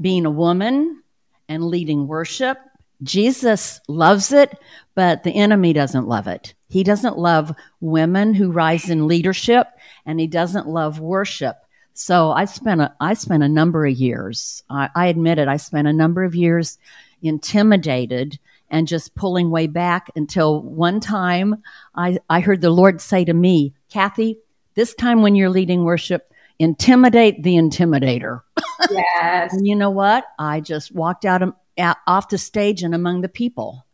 Being 0.00 0.26
a 0.26 0.30
woman 0.30 1.02
and 1.48 1.64
leading 1.64 2.06
worship, 2.06 2.58
Jesus 3.02 3.80
loves 3.88 4.32
it, 4.32 4.58
but 4.94 5.22
the 5.22 5.32
enemy 5.32 5.72
doesn't 5.72 6.08
love 6.08 6.26
it. 6.26 6.54
He 6.68 6.82
doesn't 6.82 7.18
love 7.18 7.54
women 7.80 8.34
who 8.34 8.50
rise 8.50 8.90
in 8.90 9.06
leadership, 9.06 9.68
and 10.04 10.18
he 10.18 10.26
doesn't 10.26 10.68
love 10.68 11.00
worship. 11.00 11.56
So 11.94 12.30
I 12.30 12.44
spent 12.44 12.80
a, 12.80 12.94
I 13.00 13.14
spent 13.14 13.42
a 13.42 13.48
number 13.48 13.86
of 13.86 13.94
years. 13.94 14.62
I, 14.68 14.90
I 14.94 15.06
admit 15.06 15.38
it. 15.38 15.48
I 15.48 15.56
spent 15.56 15.88
a 15.88 15.92
number 15.92 16.24
of 16.24 16.34
years 16.34 16.78
intimidated 17.22 18.38
and 18.70 18.88
just 18.88 19.14
pulling 19.14 19.50
way 19.50 19.66
back 19.66 20.10
until 20.16 20.60
one 20.62 21.00
time 21.00 21.62
I, 21.94 22.18
I 22.28 22.40
heard 22.40 22.60
the 22.60 22.70
Lord 22.70 23.00
say 23.00 23.24
to 23.24 23.32
me, 23.32 23.74
Kathy, 23.90 24.38
this 24.74 24.94
time 24.94 25.22
when 25.22 25.34
you're 25.34 25.50
leading 25.50 25.84
worship, 25.84 26.32
intimidate 26.58 27.42
the 27.42 27.54
intimidator. 27.54 28.42
Yes. 28.90 29.54
and 29.54 29.66
you 29.66 29.74
know 29.74 29.90
what? 29.90 30.26
I 30.38 30.60
just 30.60 30.94
walked 30.94 31.24
out 31.24 31.42
of 31.42 31.54
off 31.78 32.28
the 32.28 32.38
stage 32.38 32.82
and 32.82 32.94
among 32.94 33.20
the 33.20 33.28
people. 33.28 33.84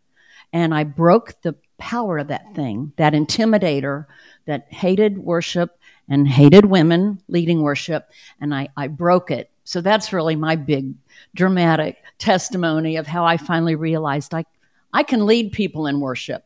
And 0.53 0.75
I 0.75 0.85
broke 0.85 1.41
the 1.43 1.55
power 1.79 2.19
of 2.19 2.29
that 2.29 2.55
thing, 2.55 2.93
that 2.97 3.13
intimidator 3.13 4.07
that 4.47 4.73
hated 4.73 5.19
worship 5.19 5.79
and 6.09 6.29
hated 6.29 6.65
women 6.65 7.21
leading 7.29 7.63
worship. 7.63 8.11
And 8.41 8.55
I, 8.55 8.69
I 8.77 8.89
broke 8.89 9.31
it. 9.31 9.51
So 9.65 9.81
that's 9.81 10.13
really 10.13 10.37
my 10.37 10.57
big 10.57 10.95
dramatic 11.35 12.03
testimony 12.19 12.97
of 12.97 13.07
how 13.07 13.25
I 13.25 13.37
finally 13.37 13.75
realized 13.75 14.35
I, 14.35 14.45
I 14.93 15.03
can 15.03 15.27
lead 15.27 15.53
people 15.53 15.87
in 15.87 16.01
worship. 16.01 16.45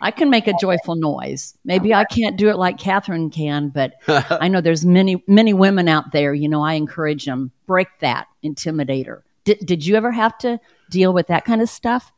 I 0.00 0.10
can 0.10 0.30
make 0.30 0.48
a 0.48 0.54
joyful 0.60 0.96
noise. 0.96 1.56
Maybe 1.64 1.94
I 1.94 2.04
can't 2.04 2.36
do 2.36 2.48
it 2.48 2.56
like 2.56 2.76
Catherine 2.76 3.30
can, 3.30 3.68
but 3.68 3.94
I 4.08 4.48
know 4.48 4.60
there's 4.60 4.84
many, 4.84 5.22
many 5.28 5.52
women 5.52 5.86
out 5.86 6.10
there. 6.10 6.34
You 6.34 6.48
know, 6.48 6.62
I 6.62 6.74
encourage 6.74 7.24
them 7.24 7.52
break 7.66 7.86
that 8.00 8.26
intimidator. 8.44 9.22
Did, 9.44 9.58
did 9.64 9.86
you 9.86 9.96
ever 9.96 10.12
have 10.12 10.38
to 10.38 10.60
deal 10.90 11.12
with 11.12 11.26
that 11.28 11.44
kind 11.44 11.60
of 11.60 11.68
stuff? 11.68 12.12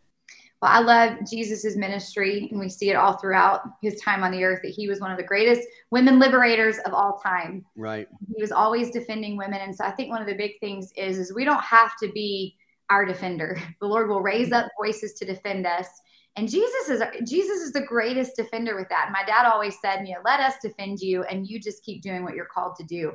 Well, 0.65 0.73
I 0.73 0.81
love 0.81 1.19
Jesus's 1.31 1.77
ministry, 1.77 2.49
and 2.51 2.59
we 2.59 2.71
see 2.71 2.89
it 2.89 2.97
all 2.97 3.19
throughout 3.19 3.61
his 3.83 4.01
time 4.01 4.23
on 4.23 4.31
the 4.31 4.45
earth 4.45 4.61
that 4.63 4.73
he 4.73 4.89
was 4.89 4.99
one 4.99 5.11
of 5.11 5.19
the 5.19 5.23
greatest 5.23 5.61
women 5.91 6.19
liberators 6.19 6.79
of 6.87 6.95
all 6.95 7.21
time. 7.23 7.67
Right. 7.77 8.09
He 8.35 8.41
was 8.41 8.51
always 8.51 8.91
defending 8.91 9.37
women, 9.37 9.61
and 9.61 9.77
so 9.77 9.85
I 9.85 9.91
think 9.91 10.09
one 10.09 10.23
of 10.23 10.27
the 10.27 10.35
big 10.35 10.53
things 10.61 10.91
is 10.97 11.19
is 11.19 11.35
we 11.35 11.45
don't 11.45 11.63
have 11.63 11.93
to 12.03 12.11
be 12.13 12.57
our 12.89 13.05
defender. 13.05 13.59
The 13.83 13.87
Lord 13.87 14.09
will 14.09 14.23
raise 14.23 14.53
up 14.53 14.71
voices 14.83 15.13
to 15.15 15.27
defend 15.27 15.67
us, 15.67 15.89
and 16.37 16.49
Jesus 16.49 16.89
is 16.89 17.03
Jesus 17.29 17.61
is 17.61 17.73
the 17.73 17.85
greatest 17.85 18.35
defender 18.35 18.75
with 18.75 18.89
that. 18.89 19.09
And 19.09 19.13
my 19.13 19.25
dad 19.27 19.45
always 19.45 19.77
said, 19.83 20.09
you 20.09 20.15
know, 20.15 20.21
let 20.25 20.41
us 20.41 20.55
defend 20.63 21.01
you, 21.01 21.25
and 21.25 21.47
you 21.47 21.61
just 21.61 21.85
keep 21.85 22.01
doing 22.01 22.25
what 22.25 22.35
you're 22.35 22.47
called 22.47 22.77
to 22.77 22.85
do. 22.85 23.13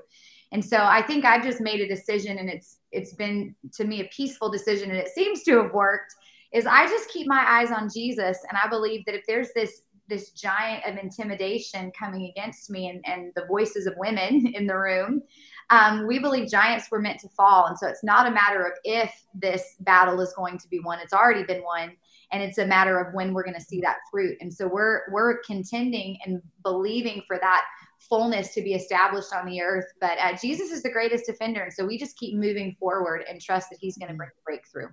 And 0.51 0.63
so 0.63 0.77
I 0.77 1.01
think 1.01 1.25
I've 1.25 1.43
just 1.43 1.61
made 1.61 1.81
a 1.81 1.87
decision, 1.87 2.37
and 2.37 2.47
it's 2.47 2.77
it's 2.91 3.13
been 3.13 3.55
to 3.73 3.83
me 3.85 4.01
a 4.01 4.05
peaceful 4.05 4.49
decision, 4.49 4.89
and 4.89 4.99
it 4.99 5.09
seems 5.09 5.43
to 5.43 5.61
have 5.61 5.73
worked 5.73 6.15
is 6.51 6.65
I 6.65 6.87
just 6.87 7.09
keep 7.09 7.27
my 7.27 7.45
eyes 7.47 7.71
on 7.71 7.89
Jesus. 7.93 8.39
And 8.49 8.57
I 8.61 8.67
believe 8.67 9.05
that 9.05 9.15
if 9.15 9.25
there's 9.27 9.49
this 9.53 9.83
this 10.07 10.31
giant 10.31 10.83
of 10.85 10.97
intimidation 10.97 11.91
coming 11.91 12.33
against 12.35 12.71
me 12.71 12.89
and, 12.89 12.99
and 13.05 13.31
the 13.35 13.45
voices 13.45 13.85
of 13.85 13.93
women 13.97 14.47
in 14.55 14.65
the 14.65 14.75
room, 14.75 15.21
um, 15.69 16.07
we 16.07 16.17
believe 16.17 16.49
giants 16.49 16.89
were 16.89 16.99
meant 16.99 17.19
to 17.19 17.29
fall. 17.29 17.67
And 17.67 17.77
so 17.77 17.87
it's 17.87 18.03
not 18.03 18.25
a 18.25 18.31
matter 18.31 18.65
of 18.65 18.73
if 18.83 19.13
this 19.35 19.75
battle 19.81 20.19
is 20.19 20.33
going 20.33 20.57
to 20.57 20.67
be 20.67 20.79
won, 20.79 20.97
it's 20.99 21.13
already 21.13 21.43
been 21.43 21.63
won. 21.63 21.91
And 22.31 22.41
it's 22.41 22.57
a 22.57 22.65
matter 22.65 22.99
of 22.99 23.13
when 23.13 23.33
we're 23.33 23.43
going 23.43 23.55
to 23.55 23.61
see 23.61 23.81
that 23.81 23.97
fruit. 24.09 24.35
And 24.41 24.51
so 24.51 24.67
we're 24.67 25.01
we're 25.11 25.39
contending 25.41 26.17
and 26.25 26.41
believing 26.63 27.21
for 27.27 27.37
that 27.39 27.65
fullness 27.99 28.53
to 28.53 28.61
be 28.61 28.73
established 28.73 29.33
on 29.33 29.45
the 29.45 29.61
earth. 29.61 29.85
But 29.99 30.17
uh, 30.19 30.35
Jesus 30.35 30.71
is 30.71 30.81
the 30.83 30.89
greatest 30.89 31.25
defender. 31.25 31.63
And 31.63 31.73
so 31.73 31.85
we 31.85 31.97
just 31.97 32.17
keep 32.17 32.35
moving 32.35 32.75
forward 32.79 33.23
and 33.29 33.41
trust 33.41 33.69
that 33.69 33.77
he's 33.79 33.97
going 33.97 34.09
to 34.09 34.15
bring 34.15 34.29
breakthrough. 34.45 34.87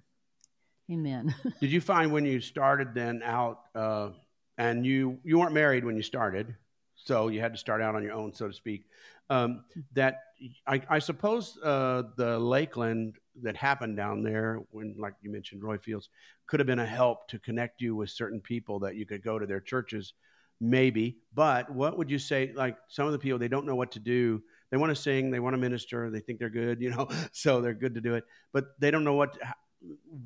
Amen. 0.90 1.34
Did 1.60 1.70
you 1.70 1.80
find 1.80 2.12
when 2.12 2.24
you 2.24 2.40
started 2.40 2.94
then 2.94 3.22
out, 3.24 3.60
uh, 3.74 4.10
and 4.58 4.86
you 4.86 5.18
you 5.22 5.38
weren't 5.38 5.52
married 5.52 5.84
when 5.84 5.96
you 5.96 6.02
started, 6.02 6.54
so 6.94 7.28
you 7.28 7.40
had 7.40 7.52
to 7.52 7.58
start 7.58 7.82
out 7.82 7.94
on 7.94 8.02
your 8.02 8.12
own, 8.12 8.32
so 8.32 8.48
to 8.48 8.54
speak. 8.54 8.86
Um, 9.28 9.64
that 9.94 10.20
I, 10.66 10.80
I 10.88 10.98
suppose 11.00 11.58
uh, 11.62 12.04
the 12.16 12.38
Lakeland 12.38 13.16
that 13.42 13.56
happened 13.56 13.96
down 13.96 14.22
there, 14.22 14.60
when 14.70 14.94
like 14.98 15.14
you 15.22 15.30
mentioned, 15.30 15.62
Roy 15.62 15.78
Fields, 15.78 16.08
could 16.46 16.60
have 16.60 16.66
been 16.66 16.78
a 16.78 16.86
help 16.86 17.28
to 17.28 17.38
connect 17.40 17.80
you 17.80 17.96
with 17.96 18.10
certain 18.10 18.40
people 18.40 18.78
that 18.80 18.94
you 18.94 19.04
could 19.04 19.22
go 19.22 19.38
to 19.38 19.46
their 19.46 19.60
churches, 19.60 20.14
maybe. 20.60 21.18
But 21.34 21.70
what 21.70 21.98
would 21.98 22.10
you 22.10 22.18
say? 22.18 22.52
Like 22.54 22.76
some 22.88 23.06
of 23.06 23.12
the 23.12 23.18
people, 23.18 23.38
they 23.38 23.48
don't 23.48 23.66
know 23.66 23.74
what 23.74 23.92
to 23.92 24.00
do. 24.00 24.42
They 24.70 24.76
want 24.76 24.90
to 24.90 25.00
sing, 25.00 25.30
they 25.30 25.40
want 25.40 25.54
to 25.54 25.58
minister, 25.58 26.10
they 26.10 26.20
think 26.20 26.38
they're 26.38 26.50
good, 26.50 26.80
you 26.82 26.90
know, 26.90 27.08
so 27.32 27.60
they're 27.60 27.74
good 27.74 27.94
to 27.94 28.00
do 28.00 28.14
it, 28.14 28.24
but 28.52 28.78
they 28.80 28.90
don't 28.90 29.04
know 29.04 29.14
what 29.14 29.38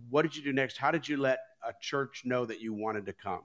what 0.09 0.23
did 0.23 0.35
you 0.37 0.43
do 0.43 0.53
next? 0.53 0.79
How 0.79 0.91
did 0.91 1.07
you 1.07 1.17
let 1.17 1.39
a 1.67 1.73
church 1.81 2.23
know 2.25 2.47
that 2.47 2.61
you 2.61 2.73
wanted 2.73 3.05
to 3.07 3.13
come? 3.13 3.43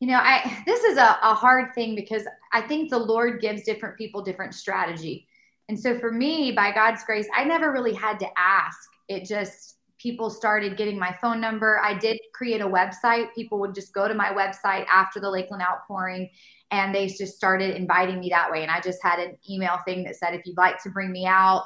You 0.00 0.08
know, 0.08 0.18
I 0.18 0.62
this 0.64 0.84
is 0.84 0.96
a, 0.96 1.18
a 1.22 1.34
hard 1.34 1.74
thing 1.74 1.96
because 1.96 2.22
I 2.52 2.60
think 2.60 2.90
the 2.90 2.98
Lord 2.98 3.40
gives 3.40 3.62
different 3.62 3.96
people 3.96 4.22
different 4.22 4.54
strategy. 4.54 5.26
And 5.68 5.78
so 5.78 5.98
for 5.98 6.12
me, 6.12 6.52
by 6.52 6.72
God's 6.72 7.02
grace, 7.04 7.26
I 7.34 7.44
never 7.44 7.72
really 7.72 7.94
had 7.94 8.18
to 8.20 8.28
ask. 8.36 8.78
It 9.08 9.24
just 9.24 9.77
people 9.98 10.30
started 10.30 10.76
getting 10.76 10.98
my 10.98 11.14
phone 11.20 11.40
number. 11.40 11.80
I 11.82 11.94
did 11.94 12.18
create 12.32 12.60
a 12.60 12.66
website. 12.66 13.34
People 13.34 13.58
would 13.58 13.74
just 13.74 13.92
go 13.92 14.08
to 14.08 14.14
my 14.14 14.30
website 14.30 14.86
after 14.86 15.20
the 15.20 15.30
Lakeland 15.30 15.62
outpouring 15.62 16.30
and 16.70 16.94
they 16.94 17.06
just 17.06 17.36
started 17.36 17.76
inviting 17.76 18.20
me 18.20 18.28
that 18.30 18.50
way. 18.50 18.62
And 18.62 18.70
I 18.70 18.80
just 18.80 19.02
had 19.02 19.18
an 19.18 19.36
email 19.48 19.78
thing 19.84 20.04
that 20.04 20.16
said, 20.16 20.34
if 20.34 20.46
you'd 20.46 20.56
like 20.56 20.82
to 20.82 20.90
bring 20.90 21.10
me 21.10 21.26
out, 21.26 21.64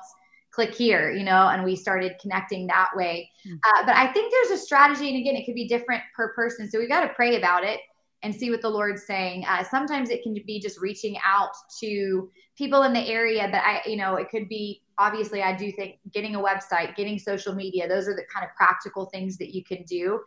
click 0.51 0.75
here, 0.75 1.11
you 1.11 1.25
know, 1.25 1.49
and 1.49 1.65
we 1.65 1.75
started 1.75 2.13
connecting 2.21 2.67
that 2.69 2.91
way. 2.95 3.29
Mm-hmm. 3.47 3.57
Uh, 3.57 3.87
but 3.87 3.97
I 3.97 4.13
think 4.13 4.33
there's 4.33 4.61
a 4.61 4.63
strategy, 4.63 5.09
and 5.09 5.19
again, 5.19 5.35
it 5.35 5.45
could 5.45 5.55
be 5.55 5.67
different 5.67 6.03
per 6.15 6.33
person. 6.35 6.71
So 6.71 6.79
we 6.79 6.87
got 6.87 7.01
to 7.01 7.15
pray 7.15 7.37
about 7.37 7.65
it 7.65 7.81
and 8.23 8.35
see 8.35 8.51
what 8.51 8.63
the 8.63 8.69
Lord's 8.69 9.05
saying. 9.05 9.45
Uh, 9.49 9.65
sometimes 9.65 10.11
it 10.11 10.23
can 10.23 10.35
be 10.47 10.61
just 10.61 10.81
reaching 10.81 11.17
out 11.25 11.51
to 11.81 12.31
people 12.57 12.83
in 12.83 12.93
the 12.93 13.01
area 13.01 13.49
but 13.51 13.61
I, 13.63 13.81
you 13.87 13.97
know, 13.97 14.17
it 14.17 14.29
could 14.31 14.49
be 14.49 14.83
obviously, 15.03 15.43
I 15.43 15.57
do 15.57 15.71
think 15.73 15.99
getting 16.13 16.37
a 16.37 16.41
website, 16.41 16.97
getting 16.97 17.19
social 17.19 17.55
media, 17.55 17.89
those 17.89 18.09
are 18.09 18.15
the 18.15 18.25
kind 18.33 18.47
of 18.47 18.55
practical 18.57 19.07
things 19.07 19.37
that 19.39 19.55
you 19.55 19.65
can 19.65 19.83
do. 19.83 20.21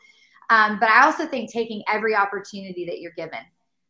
Um, 0.50 0.78
but 0.80 0.90
I 0.90 1.06
also 1.06 1.26
think 1.26 1.52
taking 1.52 1.82
every 1.92 2.16
opportunity 2.16 2.86
that 2.86 3.00
you're 3.00 3.14
given 3.14 3.40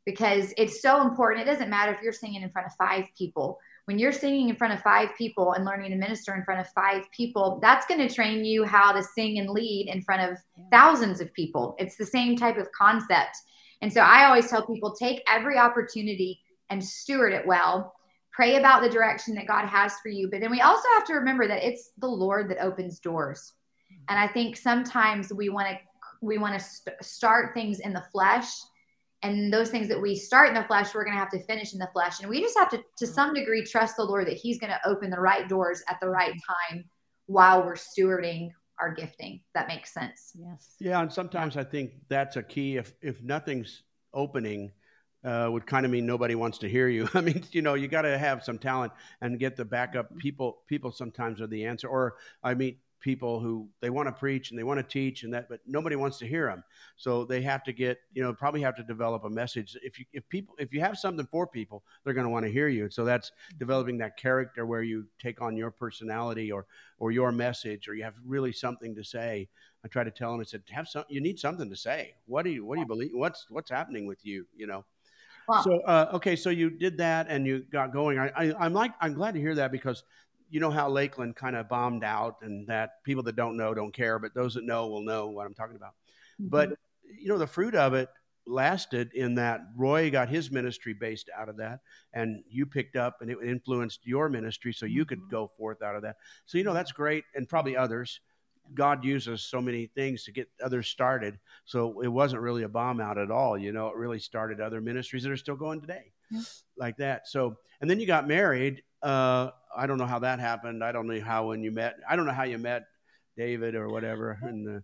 because 0.05 0.53
it's 0.57 0.81
so 0.81 1.01
important. 1.01 1.47
It 1.47 1.51
doesn't 1.51 1.69
matter 1.69 1.93
if 1.93 2.01
you're 2.01 2.13
singing 2.13 2.43
in 2.43 2.49
front 2.49 2.67
of 2.67 2.73
five 2.75 3.05
people 3.17 3.59
when 3.85 3.99
you're 3.99 4.11
singing 4.11 4.49
in 4.49 4.55
front 4.55 4.73
of 4.73 4.81
five 4.81 5.09
people 5.15 5.53
and 5.53 5.63
learning 5.63 5.91
to 5.91 5.97
minister 5.97 6.35
in 6.35 6.43
front 6.43 6.59
of 6.59 6.67
five 6.69 7.03
people, 7.11 7.59
that's 7.61 7.85
going 7.85 8.05
to 8.05 8.13
train 8.13 8.43
you 8.43 8.63
how 8.63 8.91
to 8.91 9.03
sing 9.03 9.37
and 9.37 9.49
lead 9.49 9.87
in 9.87 10.01
front 10.01 10.31
of 10.31 10.39
thousands 10.71 11.21
of 11.21 11.31
people. 11.33 11.75
It's 11.77 11.95
the 11.95 12.05
same 12.05 12.35
type 12.35 12.57
of 12.57 12.71
concept. 12.71 13.37
And 13.81 13.93
so 13.93 14.01
I 14.01 14.25
always 14.25 14.49
tell 14.49 14.65
people 14.65 14.95
take 14.95 15.21
every 15.27 15.57
opportunity 15.57 16.41
and 16.71 16.83
steward 16.83 17.31
it 17.31 17.45
well. 17.45 17.93
Pray 18.35 18.57
about 18.57 18.81
the 18.81 18.89
direction 18.89 19.33
that 19.35 19.47
God 19.47 19.65
has 19.65 19.93
for 20.03 20.09
you. 20.09 20.29
But 20.29 20.41
then 20.41 20.51
we 20.51 20.59
also 20.59 20.87
have 20.95 21.05
to 21.05 21.13
remember 21.13 21.47
that 21.47 21.63
it's 21.63 21.91
the 21.99 22.07
Lord 22.07 22.49
that 22.49 22.61
opens 22.61 22.99
doors. 22.99 23.53
And 24.09 24.19
I 24.19 24.27
think 24.27 24.57
sometimes 24.57 25.31
we 25.31 25.49
want 25.49 25.69
to 25.69 25.77
we 26.21 26.37
want 26.37 26.59
to 26.59 26.65
st- 26.65 27.03
start 27.03 27.53
things 27.53 27.79
in 27.79 27.93
the 27.93 28.03
flesh. 28.11 28.47
And 29.23 29.51
those 29.51 29.69
things 29.69 29.87
that 29.87 30.01
we 30.01 30.15
start 30.15 30.49
in 30.49 30.53
the 30.53 30.63
flesh 30.63 30.93
we're 30.93 31.03
going 31.03 31.15
to 31.15 31.19
have 31.19 31.31
to 31.31 31.43
finish 31.45 31.73
in 31.73 31.79
the 31.79 31.89
flesh. 31.93 32.19
And 32.19 32.29
we 32.29 32.41
just 32.41 32.57
have 32.57 32.69
to 32.71 32.83
to 32.97 33.07
some 33.07 33.33
degree 33.33 33.63
trust 33.63 33.95
the 33.95 34.03
lord 34.03 34.27
that 34.27 34.37
he's 34.37 34.59
going 34.59 34.71
to 34.71 34.89
open 34.89 35.09
the 35.09 35.19
right 35.19 35.47
doors 35.47 35.81
at 35.87 35.99
the 36.01 36.09
right 36.09 36.33
time 36.71 36.83
while 37.27 37.63
we're 37.65 37.75
stewarding 37.75 38.49
our 38.79 38.93
gifting. 38.93 39.39
That 39.53 39.67
makes 39.67 39.93
sense. 39.93 40.33
Yes. 40.35 40.75
Yeah 40.79 40.99
and 40.99 41.11
sometimes 41.11 41.55
i 41.55 41.63
think 41.63 41.91
that's 42.09 42.35
a 42.35 42.43
key. 42.43 42.75
If 42.75 42.93
if 43.01 43.21
nothing's 43.23 43.83
opening 44.13 44.71
uh, 45.25 45.49
would 45.51 45.65
kind 45.65 45.85
of 45.85 45.91
mean 45.91 46.05
nobody 46.05 46.35
wants 46.35 46.57
to 46.59 46.69
hear 46.69 46.87
you. 46.87 47.09
I 47.13 47.21
mean, 47.21 47.43
you 47.51 47.61
know, 47.61 47.73
you 47.73 47.87
got 47.87 48.03
to 48.03 48.17
have 48.17 48.43
some 48.43 48.59
talent 48.59 48.93
and 49.21 49.39
get 49.39 49.55
the 49.55 49.65
backup. 49.65 50.15
People, 50.17 50.59
people 50.67 50.91
sometimes 50.91 51.41
are 51.41 51.47
the 51.47 51.65
answer. 51.65 51.87
Or 51.87 52.15
I 52.43 52.53
meet 52.53 52.79
people 53.05 53.39
who 53.39 53.69
they 53.81 53.91
want 53.91 54.07
to 54.07 54.11
preach 54.11 54.49
and 54.49 54.57
they 54.57 54.63
want 54.63 54.79
to 54.79 54.83
teach 54.83 55.21
and 55.21 55.31
that 55.31 55.47
but 55.47 55.59
nobody 55.67 55.95
wants 55.95 56.17
to 56.17 56.25
hear 56.25 56.47
them 56.47 56.63
so 56.97 57.23
they 57.23 57.39
have 57.39 57.63
to 57.63 57.71
get 57.71 57.99
you 58.13 58.23
know 58.23 58.33
probably 58.33 58.61
have 58.61 58.75
to 58.75 58.81
develop 58.81 59.23
a 59.25 59.29
message. 59.29 59.77
If 59.83 59.99
you 59.99 60.05
if 60.11 60.27
people 60.27 60.55
if 60.57 60.73
you 60.73 60.81
have 60.81 60.97
something 60.97 61.27
for 61.29 61.45
people 61.45 61.83
they're 62.03 62.15
going 62.15 62.25
to 62.25 62.31
want 62.31 62.47
to 62.47 62.51
hear 62.51 62.67
you. 62.67 62.89
So 62.89 63.05
that's 63.05 63.31
developing 63.59 63.99
that 63.99 64.17
character 64.17 64.65
where 64.65 64.81
you 64.81 65.05
take 65.19 65.39
on 65.39 65.55
your 65.55 65.69
personality 65.69 66.51
or 66.51 66.65
or 66.97 67.11
your 67.11 67.31
message 67.31 67.87
or 67.87 67.93
you 67.93 68.03
have 68.03 68.15
really 68.25 68.51
something 68.51 68.95
to 68.95 69.03
say. 69.03 69.49
I 69.83 69.87
try 69.87 70.03
to 70.03 70.09
tell 70.09 70.31
them 70.31 70.41
i 70.41 70.43
said 70.43 70.63
have 70.71 70.87
some 70.87 71.03
you 71.07 71.21
need 71.21 71.37
something 71.37 71.69
to 71.69 71.75
say. 71.75 72.15
What 72.25 72.43
do 72.43 72.49
you 72.49 72.65
what 72.65 72.75
do 72.75 72.81
you 72.81 72.87
believe 72.87 73.11
what's 73.13 73.45
what's 73.49 73.69
happening 73.69 74.07
with 74.07 74.25
you? 74.25 74.47
You 74.55 74.65
know 74.65 74.83
Wow. 75.47 75.61
So 75.61 75.79
uh, 75.81 76.09
okay, 76.13 76.35
so 76.35 76.49
you 76.49 76.69
did 76.69 76.97
that 76.97 77.27
and 77.29 77.45
you 77.45 77.65
got 77.71 77.93
going. 77.93 78.17
I, 78.17 78.31
I, 78.35 78.65
am 78.65 78.73
like 78.73 78.93
I'm 79.01 79.13
glad 79.13 79.33
to 79.35 79.39
hear 79.39 79.55
that 79.55 79.71
because 79.71 80.03
you 80.49 80.59
know 80.59 80.71
how 80.71 80.89
Lakeland 80.89 81.35
kind 81.35 81.55
of 81.55 81.67
bombed 81.69 82.03
out, 82.03 82.37
and 82.41 82.67
that 82.67 83.03
people 83.03 83.23
that 83.23 83.35
don't 83.35 83.57
know 83.57 83.73
don't 83.73 83.93
care, 83.93 84.19
but 84.19 84.33
those 84.33 84.53
that 84.55 84.63
know 84.63 84.87
will 84.87 85.01
know 85.01 85.27
what 85.27 85.45
I'm 85.45 85.53
talking 85.53 85.75
about. 85.75 85.93
Mm-hmm. 86.41 86.49
But 86.49 86.77
you 87.19 87.27
know, 87.27 87.37
the 87.37 87.47
fruit 87.47 87.75
of 87.75 87.93
it 87.93 88.09
lasted 88.47 89.11
in 89.13 89.35
that 89.35 89.61
Roy 89.75 90.11
got 90.11 90.29
his 90.29 90.51
ministry 90.51 90.93
based 90.93 91.29
out 91.35 91.49
of 91.49 91.57
that, 91.57 91.79
and 92.13 92.43
you 92.49 92.65
picked 92.65 92.95
up 92.95 93.17
and 93.21 93.29
it 93.29 93.37
influenced 93.43 94.05
your 94.05 94.29
ministry, 94.29 94.73
so 94.73 94.85
you 94.85 95.05
could 95.05 95.19
mm-hmm. 95.19 95.31
go 95.31 95.51
forth 95.57 95.81
out 95.81 95.95
of 95.95 96.01
that. 96.03 96.17
So 96.45 96.57
you 96.57 96.63
know 96.63 96.73
that's 96.73 96.91
great, 96.91 97.25
and 97.35 97.47
probably 97.49 97.75
others. 97.75 98.19
God 98.73 99.03
uses 99.03 99.43
so 99.43 99.61
many 99.61 99.87
things 99.95 100.23
to 100.23 100.31
get 100.31 100.49
others 100.63 100.87
started. 100.87 101.37
So 101.65 102.01
it 102.01 102.07
wasn't 102.07 102.41
really 102.41 102.63
a 102.63 102.69
bomb 102.69 102.99
out 102.99 103.17
at 103.17 103.31
all. 103.31 103.57
You 103.57 103.71
know, 103.71 103.87
it 103.87 103.95
really 103.95 104.19
started 104.19 104.59
other 104.59 104.81
ministries 104.81 105.23
that 105.23 105.31
are 105.31 105.37
still 105.37 105.55
going 105.55 105.81
today, 105.81 106.11
yeah. 106.31 106.41
like 106.77 106.97
that. 106.97 107.27
So, 107.27 107.57
and 107.81 107.89
then 107.89 107.99
you 107.99 108.07
got 108.07 108.27
married. 108.27 108.83
Uh, 109.01 109.51
I 109.75 109.85
don't 109.87 109.97
know 109.97 110.05
how 110.05 110.19
that 110.19 110.39
happened. 110.39 110.83
I 110.83 110.91
don't 110.91 111.07
know 111.07 111.19
how 111.21 111.47
when 111.47 111.61
you 111.61 111.71
met. 111.71 111.95
I 112.09 112.15
don't 112.15 112.25
know 112.25 112.33
how 112.33 112.43
you 112.43 112.57
met 112.57 112.85
David 113.37 113.75
or 113.75 113.89
whatever. 113.89 114.39
And 114.41 114.81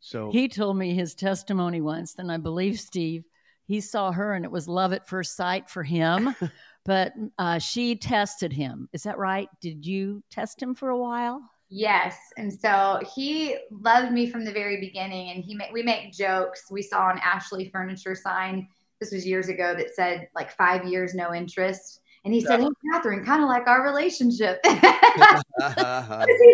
so 0.00 0.30
he 0.30 0.48
told 0.48 0.76
me 0.76 0.94
his 0.94 1.14
testimony 1.14 1.80
once, 1.80 2.14
and 2.18 2.30
I 2.30 2.36
believe 2.36 2.78
Steve. 2.78 3.24
He 3.66 3.80
saw 3.80 4.12
her, 4.12 4.34
and 4.34 4.44
it 4.44 4.50
was 4.50 4.68
love 4.68 4.92
at 4.92 5.08
first 5.08 5.36
sight 5.36 5.70
for 5.70 5.82
him. 5.82 6.34
but 6.84 7.14
uh, 7.38 7.58
she 7.58 7.96
tested 7.96 8.52
him. 8.52 8.88
Is 8.92 9.04
that 9.04 9.16
right? 9.16 9.48
Did 9.62 9.86
you 9.86 10.22
test 10.30 10.60
him 10.60 10.74
for 10.74 10.90
a 10.90 10.98
while? 10.98 11.40
Yes, 11.70 12.16
and 12.36 12.52
so 12.52 13.00
he 13.14 13.56
loved 13.70 14.12
me 14.12 14.28
from 14.30 14.44
the 14.44 14.52
very 14.52 14.80
beginning, 14.80 15.30
and 15.30 15.42
he 15.42 15.58
we 15.72 15.82
make 15.82 16.12
jokes. 16.12 16.70
We 16.70 16.82
saw 16.82 17.10
an 17.10 17.18
Ashley 17.22 17.70
Furniture 17.70 18.14
sign. 18.14 18.68
This 19.00 19.12
was 19.12 19.26
years 19.26 19.48
ago 19.48 19.74
that 19.74 19.94
said 19.94 20.28
like 20.34 20.52
five 20.52 20.84
years, 20.86 21.14
no 21.14 21.34
interest. 21.34 22.00
And 22.24 22.32
he 22.32 22.40
said, 22.40 22.60
Hey, 22.60 22.68
Catherine, 22.90 23.24
kind 23.24 23.42
of 23.42 23.48
like 23.50 23.66
our 23.66 23.82
relationship. 23.82 24.58
he 24.64 24.70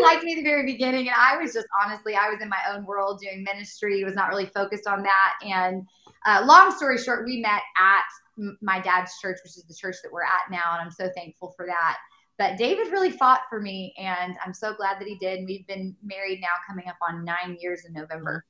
liked 0.02 0.24
me 0.24 0.32
at 0.32 0.36
the 0.36 0.42
very 0.42 0.66
beginning. 0.66 1.06
And 1.06 1.16
I 1.16 1.36
was 1.36 1.52
just 1.52 1.68
honestly, 1.84 2.16
I 2.16 2.28
was 2.28 2.40
in 2.42 2.48
my 2.48 2.60
own 2.72 2.84
world 2.84 3.20
doing 3.20 3.44
ministry, 3.44 4.02
was 4.02 4.16
not 4.16 4.30
really 4.30 4.46
focused 4.46 4.88
on 4.88 5.02
that. 5.04 5.34
And 5.42 5.86
uh, 6.26 6.42
long 6.44 6.74
story 6.76 6.98
short, 6.98 7.24
we 7.24 7.40
met 7.40 7.62
at 7.78 8.56
my 8.60 8.80
dad's 8.80 9.12
church, 9.20 9.38
which 9.44 9.56
is 9.56 9.64
the 9.68 9.74
church 9.74 9.96
that 10.02 10.10
we're 10.10 10.24
at 10.24 10.50
now. 10.50 10.72
And 10.72 10.82
I'm 10.82 10.90
so 10.90 11.08
thankful 11.14 11.54
for 11.56 11.66
that. 11.66 11.98
But 12.40 12.56
David 12.56 12.90
really 12.90 13.10
fought 13.10 13.42
for 13.50 13.60
me, 13.60 13.94
and 13.98 14.34
I'm 14.42 14.54
so 14.54 14.72
glad 14.72 14.98
that 14.98 15.06
he 15.06 15.16
did. 15.16 15.44
We've 15.46 15.66
been 15.66 15.94
married 16.02 16.40
now 16.40 16.48
coming 16.66 16.88
up 16.88 16.96
on 17.06 17.22
nine 17.22 17.58
years 17.60 17.84
in 17.84 17.92
November. 17.92 18.46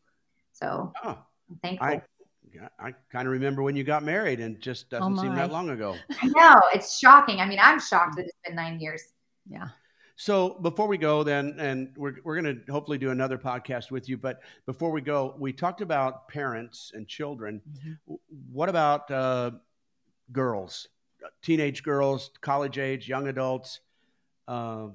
So 0.52 0.92
oh, 1.02 1.18
I'm 1.50 1.56
thankful. 1.60 1.88
I, 1.88 2.00
I 2.78 2.94
kind 3.10 3.26
of 3.26 3.32
remember 3.32 3.64
when 3.64 3.74
you 3.74 3.82
got 3.82 4.04
married, 4.04 4.38
and 4.38 4.60
just 4.60 4.90
doesn't 4.90 5.18
oh 5.18 5.20
seem 5.20 5.34
that 5.34 5.50
long 5.50 5.70
ago. 5.70 5.96
I 6.22 6.28
know 6.28 6.62
it's 6.72 7.00
shocking. 7.00 7.40
I 7.40 7.46
mean, 7.46 7.58
I'm 7.60 7.80
shocked 7.80 8.14
that 8.14 8.26
it's 8.26 8.38
been 8.46 8.54
nine 8.54 8.78
years. 8.78 9.02
Yeah. 9.48 9.70
So 10.14 10.50
before 10.60 10.86
we 10.86 10.96
go, 10.96 11.24
then, 11.24 11.56
and 11.58 11.92
we're 11.96 12.14
we're 12.22 12.40
going 12.40 12.64
to 12.64 12.72
hopefully 12.72 12.98
do 12.98 13.10
another 13.10 13.38
podcast 13.38 13.90
with 13.90 14.08
you. 14.08 14.16
But 14.16 14.40
before 14.66 14.92
we 14.92 15.00
go, 15.00 15.34
we 15.36 15.52
talked 15.52 15.80
about 15.80 16.28
parents 16.28 16.92
and 16.94 17.08
children. 17.08 17.60
Mm-hmm. 17.68 18.14
What 18.52 18.68
about 18.68 19.10
uh, 19.10 19.50
girls? 20.30 20.86
Teenage 21.42 21.82
girls, 21.82 22.30
college 22.40 22.78
age, 22.78 23.08
young 23.08 23.28
adults. 23.28 23.80
Uh, 24.48 24.88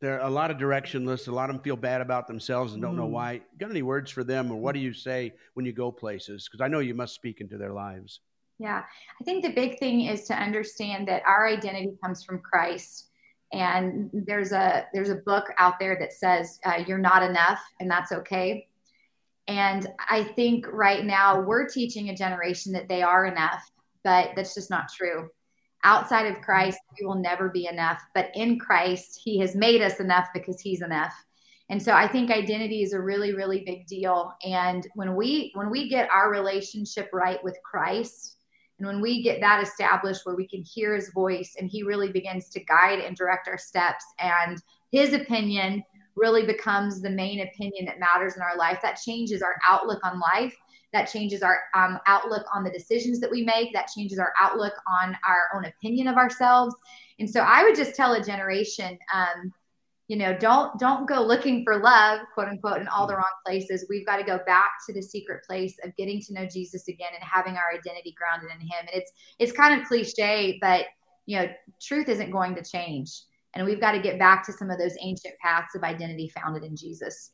there 0.00 0.20
are 0.20 0.26
a 0.26 0.30
lot 0.30 0.50
of 0.50 0.56
directionless. 0.56 1.28
A 1.28 1.30
lot 1.30 1.48
of 1.48 1.56
them 1.56 1.62
feel 1.62 1.76
bad 1.76 2.00
about 2.00 2.26
themselves 2.26 2.72
and 2.72 2.82
don't 2.82 2.94
mm. 2.94 2.98
know 2.98 3.06
why. 3.06 3.40
Got 3.58 3.70
any 3.70 3.82
words 3.82 4.10
for 4.10 4.24
them, 4.24 4.50
or 4.50 4.56
what 4.56 4.72
do 4.72 4.80
you 4.80 4.92
say 4.92 5.32
when 5.54 5.64
you 5.64 5.72
go 5.72 5.92
places? 5.92 6.48
Because 6.48 6.62
I 6.62 6.68
know 6.68 6.80
you 6.80 6.94
must 6.94 7.14
speak 7.14 7.40
into 7.40 7.56
their 7.56 7.72
lives. 7.72 8.20
Yeah, 8.58 8.82
I 9.20 9.24
think 9.24 9.44
the 9.44 9.52
big 9.52 9.78
thing 9.78 10.02
is 10.02 10.24
to 10.24 10.34
understand 10.34 11.08
that 11.08 11.22
our 11.26 11.46
identity 11.46 11.92
comes 12.02 12.24
from 12.24 12.40
Christ. 12.40 13.08
And 13.52 14.08
there's 14.12 14.52
a 14.52 14.86
there's 14.94 15.10
a 15.10 15.16
book 15.16 15.44
out 15.58 15.78
there 15.78 15.96
that 16.00 16.12
says 16.12 16.58
uh, 16.64 16.82
you're 16.86 16.98
not 16.98 17.22
enough, 17.22 17.60
and 17.80 17.90
that's 17.90 18.12
okay. 18.12 18.66
And 19.46 19.86
I 20.08 20.24
think 20.24 20.66
right 20.68 21.04
now 21.04 21.40
we're 21.40 21.68
teaching 21.68 22.08
a 22.08 22.16
generation 22.16 22.72
that 22.72 22.88
they 22.88 23.02
are 23.02 23.26
enough 23.26 23.71
but 24.04 24.30
that's 24.36 24.54
just 24.54 24.70
not 24.70 24.92
true. 24.92 25.28
Outside 25.84 26.26
of 26.26 26.42
Christ, 26.42 26.78
we 26.98 27.06
will 27.06 27.16
never 27.16 27.48
be 27.48 27.66
enough, 27.66 28.02
but 28.14 28.30
in 28.34 28.58
Christ, 28.58 29.20
He 29.22 29.38
has 29.40 29.56
made 29.56 29.82
us 29.82 30.00
enough 30.00 30.28
because 30.32 30.60
He's 30.60 30.82
enough. 30.82 31.14
And 31.70 31.82
so 31.82 31.92
I 31.92 32.06
think 32.06 32.30
identity 32.30 32.82
is 32.82 32.92
a 32.92 33.00
really, 33.00 33.34
really 33.34 33.62
big 33.64 33.86
deal. 33.86 34.32
And 34.44 34.86
when 34.94 35.16
we 35.16 35.52
when 35.54 35.70
we 35.70 35.88
get 35.88 36.10
our 36.10 36.30
relationship 36.30 37.08
right 37.12 37.42
with 37.42 37.56
Christ, 37.64 38.36
and 38.78 38.86
when 38.86 39.00
we 39.00 39.22
get 39.22 39.40
that 39.40 39.62
established 39.62 40.22
where 40.24 40.36
we 40.36 40.46
can 40.46 40.62
hear 40.62 40.94
his 40.94 41.10
voice 41.12 41.54
and 41.58 41.70
he 41.70 41.82
really 41.82 42.10
begins 42.10 42.48
to 42.50 42.64
guide 42.64 42.98
and 42.98 43.16
direct 43.16 43.48
our 43.48 43.58
steps 43.58 44.04
and 44.18 44.60
his 44.90 45.12
opinion 45.12 45.82
really 46.16 46.44
becomes 46.44 47.00
the 47.00 47.10
main 47.10 47.40
opinion 47.40 47.86
that 47.86 48.00
matters 48.00 48.36
in 48.36 48.42
our 48.42 48.56
life, 48.56 48.80
that 48.82 49.00
changes 49.02 49.40
our 49.40 49.54
outlook 49.66 50.00
on 50.04 50.20
life 50.20 50.54
that 50.92 51.10
changes 51.10 51.42
our 51.42 51.60
um, 51.74 51.98
outlook 52.06 52.44
on 52.54 52.64
the 52.64 52.70
decisions 52.70 53.20
that 53.20 53.30
we 53.30 53.42
make. 53.42 53.72
That 53.72 53.88
changes 53.96 54.18
our 54.18 54.32
outlook 54.38 54.74
on 54.86 55.16
our 55.26 55.48
own 55.56 55.64
opinion 55.64 56.08
of 56.08 56.16
ourselves. 56.16 56.74
And 57.18 57.28
so 57.28 57.40
i 57.40 57.62
would 57.62 57.76
just 57.76 57.94
tell 57.94 58.14
a 58.14 58.24
generation 58.24 58.98
um, 59.14 59.52
you 60.08 60.16
know 60.16 60.36
don't 60.36 60.78
don't 60.78 61.08
go 61.08 61.22
looking 61.22 61.64
for 61.64 61.78
love 61.78 62.20
quote 62.34 62.48
unquote 62.48 62.80
in 62.80 62.88
all 62.88 63.06
the 63.06 63.14
wrong 63.14 63.24
places. 63.46 63.86
We've 63.88 64.04
got 64.04 64.16
to 64.16 64.24
go 64.24 64.40
back 64.44 64.72
to 64.86 64.92
the 64.92 65.02
secret 65.02 65.44
place 65.44 65.76
of 65.84 65.96
getting 65.96 66.20
to 66.22 66.34
know 66.34 66.46
jesus 66.46 66.88
again 66.88 67.12
and 67.14 67.22
having 67.22 67.54
our 67.54 67.72
identity 67.72 68.14
grounded 68.18 68.50
in 68.54 68.60
him. 68.60 68.80
And 68.80 68.90
it's 68.92 69.12
it's 69.38 69.52
kind 69.52 69.80
of 69.80 69.86
cliche 69.86 70.58
but 70.60 70.86
you 71.26 71.38
know 71.38 71.48
truth 71.80 72.08
isn't 72.08 72.30
going 72.30 72.54
to 72.56 72.62
change. 72.62 73.22
And 73.54 73.66
we've 73.66 73.80
got 73.80 73.92
to 73.92 74.00
get 74.00 74.18
back 74.18 74.44
to 74.46 74.52
some 74.52 74.70
of 74.70 74.78
those 74.78 74.96
ancient 75.00 75.34
paths 75.40 75.74
of 75.74 75.82
identity 75.82 76.30
founded 76.34 76.64
in 76.64 76.76
jesus 76.76 77.30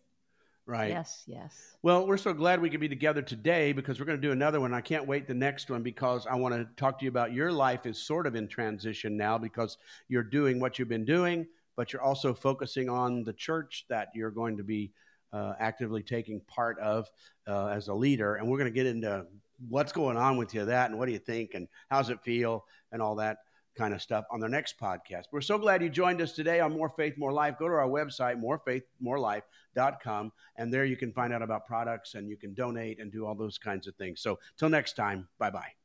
Right. 0.68 0.90
Yes, 0.90 1.24
yes. 1.26 1.78
Well, 1.82 2.06
we're 2.06 2.18
so 2.18 2.34
glad 2.34 2.60
we 2.60 2.68
could 2.68 2.78
be 2.78 2.90
together 2.90 3.22
today 3.22 3.72
because 3.72 3.98
we're 3.98 4.04
going 4.04 4.20
to 4.20 4.26
do 4.28 4.32
another 4.32 4.60
one. 4.60 4.74
I 4.74 4.82
can't 4.82 5.06
wait 5.06 5.26
the 5.26 5.32
next 5.32 5.70
one 5.70 5.82
because 5.82 6.26
I 6.26 6.34
want 6.34 6.54
to 6.54 6.68
talk 6.76 6.98
to 6.98 7.06
you 7.06 7.08
about 7.08 7.32
your 7.32 7.50
life 7.50 7.86
is 7.86 7.96
sort 7.96 8.26
of 8.26 8.36
in 8.36 8.46
transition 8.46 9.16
now 9.16 9.38
because 9.38 9.78
you're 10.08 10.22
doing 10.22 10.60
what 10.60 10.78
you've 10.78 10.90
been 10.90 11.06
doing, 11.06 11.46
but 11.74 11.90
you're 11.90 12.02
also 12.02 12.34
focusing 12.34 12.90
on 12.90 13.24
the 13.24 13.32
church 13.32 13.86
that 13.88 14.08
you're 14.14 14.30
going 14.30 14.58
to 14.58 14.62
be 14.62 14.92
uh, 15.32 15.54
actively 15.58 16.02
taking 16.02 16.38
part 16.40 16.78
of 16.80 17.08
uh, 17.46 17.68
as 17.68 17.88
a 17.88 17.94
leader. 17.94 18.34
And 18.34 18.46
we're 18.46 18.58
going 18.58 18.70
to 18.70 18.74
get 18.74 18.84
into 18.84 19.24
what's 19.70 19.92
going 19.92 20.18
on 20.18 20.36
with 20.36 20.52
you 20.52 20.66
that 20.66 20.90
and 20.90 20.98
what 20.98 21.06
do 21.06 21.12
you 21.12 21.18
think 21.18 21.54
and 21.54 21.66
how's 21.90 22.10
it 22.10 22.22
feel 22.22 22.66
and 22.92 23.00
all 23.00 23.14
that 23.16 23.38
kind 23.78 23.94
of 23.94 24.02
stuff 24.02 24.24
on 24.30 24.40
the 24.40 24.48
next 24.48 24.78
podcast. 24.78 25.24
We're 25.32 25.40
so 25.40 25.56
glad 25.56 25.82
you 25.82 25.88
joined 25.88 26.20
us 26.20 26.32
today 26.32 26.60
on 26.60 26.72
More 26.72 26.90
Faith, 26.90 27.14
More 27.16 27.32
Life. 27.32 27.54
Go 27.58 27.68
to 27.68 27.74
our 27.74 27.88
website, 27.88 28.42
morefaithmorelife.com, 28.42 30.32
and 30.56 30.74
there 30.74 30.84
you 30.84 30.96
can 30.96 31.12
find 31.12 31.32
out 31.32 31.42
about 31.42 31.66
products 31.66 32.14
and 32.14 32.28
you 32.28 32.36
can 32.36 32.52
donate 32.54 32.98
and 32.98 33.12
do 33.12 33.24
all 33.24 33.36
those 33.36 33.56
kinds 33.56 33.86
of 33.86 33.94
things. 33.94 34.20
So, 34.20 34.38
till 34.58 34.68
next 34.68 34.94
time, 34.94 35.28
bye 35.38 35.50
bye. 35.50 35.77